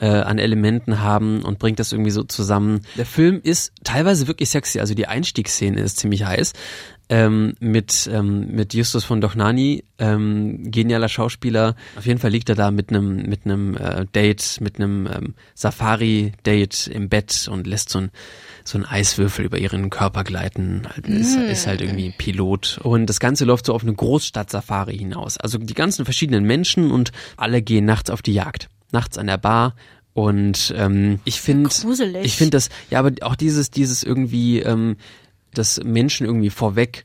äh, 0.00 0.06
an 0.06 0.38
Elementen 0.38 1.00
haben 1.00 1.42
und 1.42 1.58
bringt 1.58 1.78
das 1.78 1.92
irgendwie 1.92 2.10
so 2.10 2.22
zusammen. 2.24 2.80
Der 2.96 3.06
Film 3.06 3.40
ist 3.42 3.72
teilweise 3.84 4.26
wirklich 4.26 4.50
sexy, 4.50 4.80
also 4.80 4.94
die 4.94 5.06
Einstiegsszene 5.06 5.80
ist 5.80 5.98
ziemlich 5.98 6.24
heiß. 6.24 6.52
Ähm, 7.10 7.54
mit, 7.58 8.06
ähm, 8.12 8.48
mit 8.54 8.74
Justus 8.74 9.02
von 9.02 9.22
Dochnani, 9.22 9.82
ähm, 9.98 10.70
genialer 10.70 11.08
Schauspieler. 11.08 11.74
Auf 11.96 12.04
jeden 12.04 12.18
Fall 12.20 12.30
liegt 12.30 12.50
er 12.50 12.54
da 12.54 12.70
mit 12.70 12.90
einem 12.90 13.22
mit 13.22 13.46
einem 13.46 13.78
äh, 13.78 14.04
Date, 14.14 14.58
mit 14.60 14.76
einem 14.76 15.06
ähm, 15.06 15.34
Safari-Date 15.54 16.86
im 16.88 17.08
Bett 17.08 17.48
und 17.50 17.66
lässt 17.66 17.88
so 17.88 18.00
ein 18.00 18.10
so 18.64 18.76
ein 18.76 18.84
Eiswürfel 18.84 19.46
über 19.46 19.56
ihren 19.56 19.88
Körper 19.88 20.22
gleiten. 20.22 20.82
Halt, 20.86 21.08
ist, 21.08 21.38
Mm. 21.38 21.50
ist 21.50 21.66
halt 21.66 21.80
irgendwie 21.80 22.12
Pilot. 22.16 22.78
Und 22.82 23.06
das 23.06 23.20
Ganze 23.20 23.46
läuft 23.46 23.64
so 23.64 23.72
auf 23.74 23.82
eine 23.82 23.94
Großstadt-Safari 23.94 24.98
hinaus. 24.98 25.38
Also 25.38 25.56
die 25.56 25.72
ganzen 25.72 26.04
verschiedenen 26.04 26.44
Menschen 26.44 26.90
und 26.90 27.12
alle 27.38 27.62
gehen 27.62 27.86
nachts 27.86 28.10
auf 28.10 28.20
die 28.20 28.34
Jagd. 28.34 28.68
Nachts 28.92 29.18
an 29.18 29.26
der 29.26 29.38
Bar. 29.38 29.74
Und 30.14 30.74
ähm, 30.76 31.20
ich 31.24 31.40
finde, 31.40 31.70
ich 32.22 32.36
finde 32.36 32.50
das, 32.50 32.70
ja, 32.90 32.98
aber 32.98 33.12
auch 33.20 33.36
dieses, 33.36 33.70
dieses 33.70 34.02
irgendwie, 34.02 34.58
ähm, 34.60 34.96
dass 35.54 35.82
Menschen 35.84 36.26
irgendwie 36.26 36.50
vorweg 36.50 37.04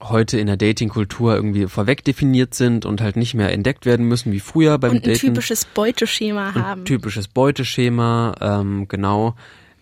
heute 0.00 0.38
in 0.38 0.46
der 0.46 0.56
Dating-Kultur 0.56 1.34
irgendwie 1.34 1.66
vorweg 1.66 2.04
definiert 2.04 2.54
sind 2.54 2.84
und 2.84 3.00
halt 3.00 3.16
nicht 3.16 3.34
mehr 3.34 3.52
entdeckt 3.52 3.86
werden 3.86 4.06
müssen 4.06 4.32
wie 4.32 4.40
früher 4.40 4.78
beim 4.78 4.92
und 4.92 4.96
ein 4.98 5.02
Daten. 5.02 5.18
typisches 5.18 5.64
Beuteschema 5.64 6.48
Ein 6.48 6.54
haben. 6.54 6.84
typisches 6.84 7.28
Beuteschema, 7.28 8.34
ähm, 8.40 8.88
genau. 8.88 9.36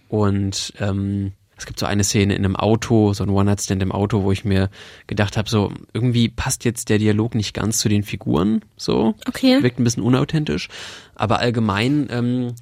Und 0.08 0.72
ähm, 0.80 1.32
es 1.60 1.66
gibt 1.66 1.78
so 1.78 1.84
eine 1.84 2.04
Szene 2.04 2.34
in 2.34 2.44
einem 2.44 2.56
Auto, 2.56 3.12
so 3.12 3.22
ein 3.22 3.28
One-Night-Stand 3.28 3.82
im 3.82 3.92
Auto, 3.92 4.22
wo 4.22 4.32
ich 4.32 4.46
mir 4.46 4.70
gedacht 5.06 5.36
habe, 5.36 5.48
so 5.48 5.70
irgendwie 5.92 6.30
passt 6.30 6.64
jetzt 6.64 6.88
der 6.88 6.96
Dialog 6.98 7.34
nicht 7.34 7.52
ganz 7.52 7.78
zu 7.78 7.90
den 7.90 8.02
Figuren, 8.02 8.62
so. 8.78 9.14
Okay. 9.28 9.62
Wirkt 9.62 9.78
ein 9.78 9.84
bisschen 9.84 10.02
unauthentisch. 10.02 10.68
Aber 11.14 11.38
allgemein, 11.40 12.08
ähm, 12.10 12.54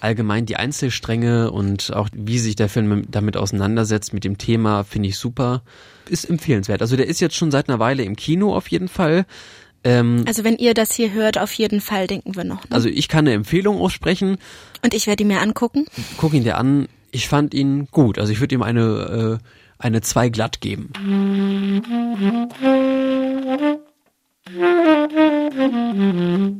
allgemein 0.00 0.46
die 0.46 0.54
Einzelstränge 0.54 1.50
und 1.50 1.92
auch 1.92 2.08
wie 2.12 2.38
sich 2.38 2.54
der 2.54 2.68
Film 2.68 3.10
damit 3.10 3.36
auseinandersetzt 3.36 4.14
mit 4.14 4.22
dem 4.22 4.38
Thema, 4.38 4.84
finde 4.84 5.08
ich 5.08 5.18
super. 5.18 5.62
Ist 6.08 6.30
empfehlenswert. 6.30 6.82
Also 6.82 6.96
der 6.96 7.08
ist 7.08 7.20
jetzt 7.20 7.34
schon 7.34 7.50
seit 7.50 7.68
einer 7.68 7.80
Weile 7.80 8.04
im 8.04 8.14
Kino 8.14 8.54
auf 8.54 8.68
jeden 8.68 8.86
Fall. 8.88 9.26
Ähm, 9.82 10.22
Also 10.28 10.44
wenn 10.44 10.56
ihr 10.56 10.74
das 10.74 10.94
hier 10.94 11.12
hört, 11.12 11.36
auf 11.36 11.52
jeden 11.54 11.80
Fall 11.80 12.06
denken 12.06 12.36
wir 12.36 12.44
noch. 12.44 12.62
Ne? 12.62 12.70
also 12.70 12.88
ich 12.88 13.08
kann 13.08 13.26
eine 13.26 13.32
Empfehlung 13.32 13.80
aussprechen. 13.80 14.38
Und 14.84 14.94
ich 14.94 15.08
werde 15.08 15.24
ihn 15.24 15.28
mir 15.28 15.40
angucken. 15.40 15.86
Guck 16.16 16.32
ihn 16.32 16.44
dir 16.44 16.58
an. 16.58 16.86
Ich 17.16 17.28
fand 17.28 17.54
ihn 17.54 17.86
gut. 17.86 18.18
Also 18.18 18.30
ich 18.30 18.40
würde 18.40 18.54
ihm 18.54 18.62
eine, 18.62 19.40
äh, 19.40 19.44
eine 19.78 20.02
zwei 20.02 20.28
glatt 20.28 20.60
geben. 20.60 20.92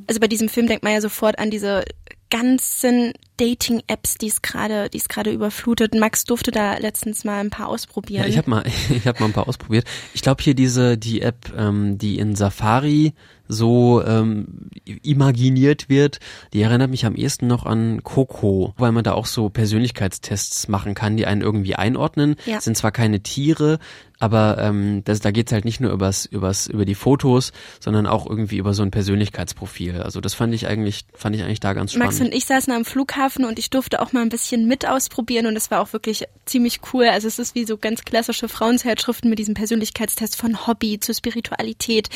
Also 0.06 0.18
bei 0.18 0.28
diesem 0.28 0.48
Film 0.48 0.66
denkt 0.66 0.82
man 0.82 0.94
ja 0.94 1.02
sofort 1.02 1.38
an 1.38 1.50
diese 1.50 1.84
ganzen 2.30 3.12
Dating-Apps, 3.36 4.14
die 4.14 4.28
es 4.28 4.40
gerade, 4.40 4.88
die 4.88 4.96
es 4.96 5.08
gerade 5.08 5.30
überflutet. 5.30 5.94
Max 5.94 6.24
durfte 6.24 6.52
da 6.52 6.78
letztens 6.78 7.24
mal 7.24 7.40
ein 7.40 7.50
paar 7.50 7.68
ausprobieren. 7.68 8.22
Ja, 8.22 8.28
ich 8.28 8.38
habe 8.38 8.48
mal, 8.48 8.64
ich 8.88 9.06
habe 9.06 9.20
mal 9.20 9.26
ein 9.26 9.34
paar 9.34 9.48
ausprobiert. 9.48 9.86
Ich 10.14 10.22
glaube 10.22 10.42
hier 10.42 10.54
diese 10.54 10.96
die 10.96 11.20
App, 11.20 11.52
ähm, 11.54 11.98
die 11.98 12.18
in 12.18 12.34
Safari 12.34 13.12
so 13.48 14.02
ähm, 14.04 14.70
imaginiert 15.02 15.88
wird, 15.88 16.20
die 16.52 16.62
erinnert 16.62 16.90
mich 16.90 17.06
am 17.06 17.14
ehesten 17.14 17.46
noch 17.46 17.66
an 17.66 18.02
Coco, 18.02 18.74
weil 18.76 18.92
man 18.92 19.04
da 19.04 19.12
auch 19.12 19.26
so 19.26 19.48
Persönlichkeitstests 19.48 20.68
machen 20.68 20.94
kann, 20.94 21.16
die 21.16 21.26
einen 21.26 21.42
irgendwie 21.42 21.76
einordnen. 21.76 22.36
Ja. 22.46 22.60
Sind 22.60 22.76
zwar 22.76 22.92
keine 22.92 23.20
Tiere, 23.20 23.78
aber 24.18 24.58
ähm, 24.58 25.02
das, 25.04 25.20
da 25.20 25.30
geht's 25.30 25.52
halt 25.52 25.64
nicht 25.64 25.80
nur 25.80 25.92
übers, 25.92 26.24
übers, 26.24 26.66
über 26.66 26.84
die 26.84 26.94
Fotos, 26.94 27.52
sondern 27.80 28.06
auch 28.06 28.26
irgendwie 28.26 28.56
über 28.56 28.72
so 28.72 28.82
ein 28.82 28.90
Persönlichkeitsprofil. 28.90 30.00
Also 30.00 30.20
das 30.20 30.34
fand 30.34 30.54
ich 30.54 30.66
eigentlich, 30.66 31.04
fand 31.14 31.36
ich 31.36 31.42
eigentlich 31.42 31.60
da 31.60 31.74
ganz 31.74 31.92
spannend. 31.92 32.18
Max 32.18 32.20
und 32.20 32.34
ich 32.34 32.46
saßen 32.46 32.72
am 32.72 32.84
Flughafen 32.84 33.44
und 33.44 33.58
ich 33.58 33.70
durfte 33.70 34.00
auch 34.00 34.12
mal 34.12 34.22
ein 34.22 34.30
bisschen 34.30 34.66
mit 34.66 34.88
ausprobieren 34.88 35.46
und 35.46 35.56
es 35.56 35.70
war 35.70 35.80
auch 35.80 35.92
wirklich 35.92 36.24
ziemlich 36.46 36.80
cool. 36.92 37.04
Also 37.04 37.28
es 37.28 37.38
ist 37.38 37.54
wie 37.54 37.64
so 37.64 37.76
ganz 37.76 38.04
klassische 38.04 38.48
Frauenzeitschriften 38.48 39.28
mit 39.28 39.38
diesem 39.38 39.54
Persönlichkeitstest 39.54 40.36
von 40.36 40.66
Hobby 40.66 40.98
zu 40.98 41.12
Spiritualität 41.12 42.08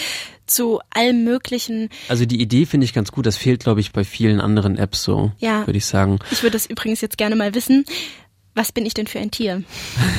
zu 0.47 0.81
allem 0.91 1.20
möglichen. 1.25 1.89
Also 2.09 2.25
die 2.27 2.41
Idee 2.41 2.67
finde 2.67 2.85
ich 2.85 2.93
ganz 2.93 3.13
gut. 3.13 3.27
Das 3.27 3.37
fehlt, 3.37 3.63
glaube 3.63 3.81
ich, 3.81 3.93
bei 3.93 4.05
vielen 4.05 4.41
anderen 4.41 4.77
Apps 4.77 5.03
so, 5.03 5.33
Ja. 5.39 5.67
würde 5.67 5.79
ich 5.79 5.87
sagen. 5.87 6.19
Ich 6.31 6.43
würde 6.43 6.53
das 6.55 6.67
übrigens 6.67 7.01
jetzt 7.01 7.19
gerne 7.19 7.37
mal 7.37 7.55
wissen. 7.55 7.85
Was 8.55 8.73
bin 8.73 8.85
ich 8.87 8.95
denn 8.95 9.07
für 9.07 9.19
ein 9.21 9.31
Tier? 9.31 9.63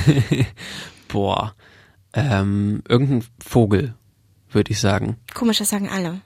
Boah, 1.08 1.54
ähm, 2.14 2.82
irgendein 2.88 3.24
Vogel, 3.46 3.96
würde 4.50 4.72
ich 4.72 4.80
sagen. 4.80 5.18
Komisch, 5.34 5.58
das 5.60 5.70
sagen 5.70 5.90
alle. 5.90 6.22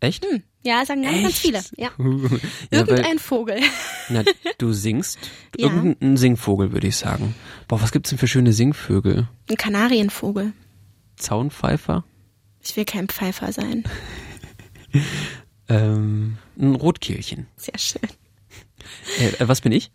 Echt? 0.00 0.24
Hm. 0.24 0.42
Ja, 0.62 0.84
sagen 0.84 1.02
ganz, 1.02 1.22
ganz 1.22 1.38
viele. 1.38 1.60
Ja. 1.76 1.88
ja, 1.98 2.86
weil, 2.86 2.88
Irgendein 2.88 3.18
Vogel. 3.18 3.60
na, 4.10 4.22
du 4.58 4.72
singst. 4.72 5.18
Ja. 5.56 5.66
Irgendein 5.68 6.16
Singvogel, 6.16 6.72
würde 6.72 6.86
ich 6.86 6.96
sagen. 6.96 7.34
Boah, 7.66 7.80
was 7.80 7.92
gibt's 7.92 8.10
denn 8.10 8.18
für 8.18 8.28
schöne 8.28 8.52
Singvögel? 8.52 9.28
Ein 9.48 9.56
Kanarienvogel. 9.56 10.52
Zaunpfeifer? 11.16 12.04
Ich 12.62 12.76
will 12.76 12.84
kein 12.84 13.08
Pfeifer 13.08 13.52
sein. 13.52 13.84
Ähm, 15.68 16.36
ein 16.58 16.74
Rotkehlchen. 16.74 17.46
Sehr 17.56 17.78
schön. 17.78 18.02
Äh, 19.20 19.28
äh, 19.44 19.48
was 19.48 19.60
bin 19.60 19.70
ich? 19.70 19.92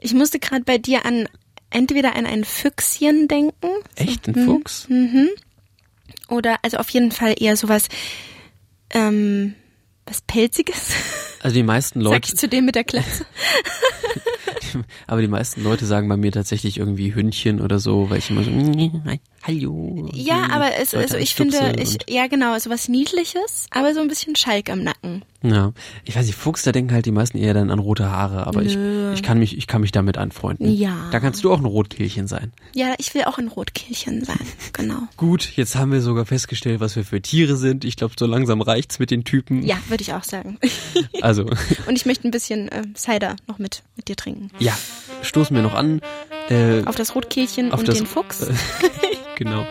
Ich 0.00 0.14
musste 0.14 0.40
gerade 0.40 0.64
bei 0.64 0.78
dir 0.78 1.06
an 1.06 1.28
entweder 1.70 2.16
an 2.16 2.26
ein 2.26 2.44
Füchschen 2.44 3.28
denken. 3.28 3.68
Echt, 3.94 4.26
ein 4.26 4.34
Mhm. 4.34 4.46
Fuchs? 4.46 4.88
Mhm. 4.88 5.28
Oder 6.28 6.56
also 6.62 6.78
auf 6.78 6.90
jeden 6.90 7.12
Fall 7.12 7.36
eher 7.38 7.56
sowas, 7.56 7.86
ähm, 8.92 9.54
was 10.06 10.22
Pelziges. 10.22 10.88
Also 11.40 11.54
die 11.54 11.62
meisten 11.62 12.00
Sag 12.02 12.12
Leute, 12.12 12.28
ich 12.32 12.36
zu 12.36 12.48
dem 12.48 12.64
mit 12.64 12.74
der 12.74 12.82
Klasse. 12.84 13.24
aber 15.06 15.20
die 15.20 15.28
meisten 15.28 15.62
Leute 15.62 15.86
sagen 15.86 16.08
bei 16.08 16.16
mir 16.16 16.32
tatsächlich 16.32 16.78
irgendwie 16.78 17.14
Hündchen 17.14 17.60
oder 17.60 17.78
so, 17.78 18.10
weil 18.10 18.18
ich 18.18 18.28
immer 18.30 18.42
so, 18.42 18.50
hallo. 19.42 20.08
Ja, 20.12 20.48
aber 20.52 20.76
es, 20.76 20.94
also 20.94 21.14
als 21.14 21.22
ich 21.22 21.34
finde, 21.34 21.74
ich, 21.78 21.98
ja 22.08 22.26
genau, 22.26 22.58
sowas 22.58 22.88
Niedliches, 22.88 23.66
aber 23.70 23.94
so 23.94 24.00
ein 24.00 24.08
bisschen 24.08 24.36
Schalk 24.36 24.70
am 24.70 24.82
Nacken. 24.82 25.22
Ja, 25.42 25.72
ich 26.04 26.14
weiß 26.16 26.26
nicht, 26.26 26.36
Fuchs, 26.36 26.64
da 26.64 26.72
denken 26.72 26.92
halt 26.92 27.06
die 27.06 27.12
meisten 27.12 27.38
eher 27.38 27.54
dann 27.54 27.70
an 27.70 27.78
rote 27.78 28.10
Haare, 28.10 28.46
aber 28.46 28.62
ich, 28.62 28.76
ich 29.14 29.22
kann 29.22 29.38
mich, 29.38 29.56
ich 29.56 29.66
kann 29.66 29.80
mich 29.80 29.90
damit 29.90 30.18
anfreunden. 30.18 30.70
Ja. 30.70 31.08
Da 31.12 31.20
kannst 31.20 31.42
du 31.44 31.50
auch 31.50 31.58
ein 31.58 31.64
Rotkehlchen 31.64 32.26
sein. 32.26 32.52
Ja, 32.74 32.94
ich 32.98 33.14
will 33.14 33.24
auch 33.24 33.38
ein 33.38 33.48
Rotkehlchen 33.48 34.22
sein, 34.22 34.40
genau. 34.74 34.98
Gut, 35.16 35.52
jetzt 35.56 35.76
haben 35.76 35.92
wir 35.92 36.02
sogar 36.02 36.26
festgestellt, 36.26 36.80
was 36.80 36.94
wir 36.94 37.04
für 37.06 37.22
Tiere 37.22 37.56
sind. 37.56 37.86
Ich 37.86 37.96
glaube, 37.96 38.14
so 38.18 38.26
langsam 38.26 38.60
reicht's 38.60 38.98
mit 38.98 39.10
den 39.10 39.24
Typen. 39.24 39.62
Ja, 39.62 39.78
würde 39.88 40.02
ich 40.02 40.12
auch 40.12 40.24
sagen. 40.24 40.58
Also, 41.22 41.44
Und 41.86 41.96
ich 41.96 42.06
möchte 42.06 42.26
ein 42.28 42.30
bisschen 42.30 42.68
äh, 42.68 42.82
Cider 42.94 43.36
noch 43.46 43.58
mit, 43.58 43.82
mit 43.96 44.08
dir 44.08 44.16
trinken. 44.16 44.50
ja, 44.58 44.76
stoßen 45.22 45.54
wir 45.54 45.62
noch 45.62 45.74
an. 45.74 46.00
Äh, 46.50 46.82
Auf 46.86 46.96
das 46.96 47.14
Rotkehlchen 47.14 47.72
auf 47.72 47.80
und 47.80 47.88
das- 47.88 47.96
den 47.96 48.06
Fuchs. 48.06 48.42
äh, 48.42 48.52
genau. 49.36 49.66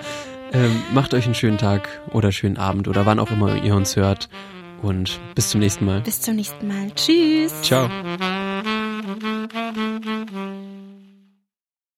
Ähm, 0.52 0.82
macht 0.94 1.14
euch 1.14 1.26
einen 1.26 1.36
schönen 1.36 1.58
Tag 1.60 1.88
oder 2.12 2.32
schönen 2.32 2.58
Abend 2.58 2.88
oder 2.88 3.06
wann 3.06 3.20
auch 3.20 3.30
immer 3.32 3.62
ihr 3.64 3.76
uns 3.76 3.96
hört. 3.96 4.30
Und 4.82 5.20
bis 5.36 5.50
zum 5.50 5.60
nächsten 5.60 5.86
Mal. 5.86 6.02
Bis 6.02 6.22
zum 6.22 6.36
nächsten 6.38 6.68
Mal. 6.68 6.90
Tschüss. 6.96 7.54
Ciao. 7.62 7.90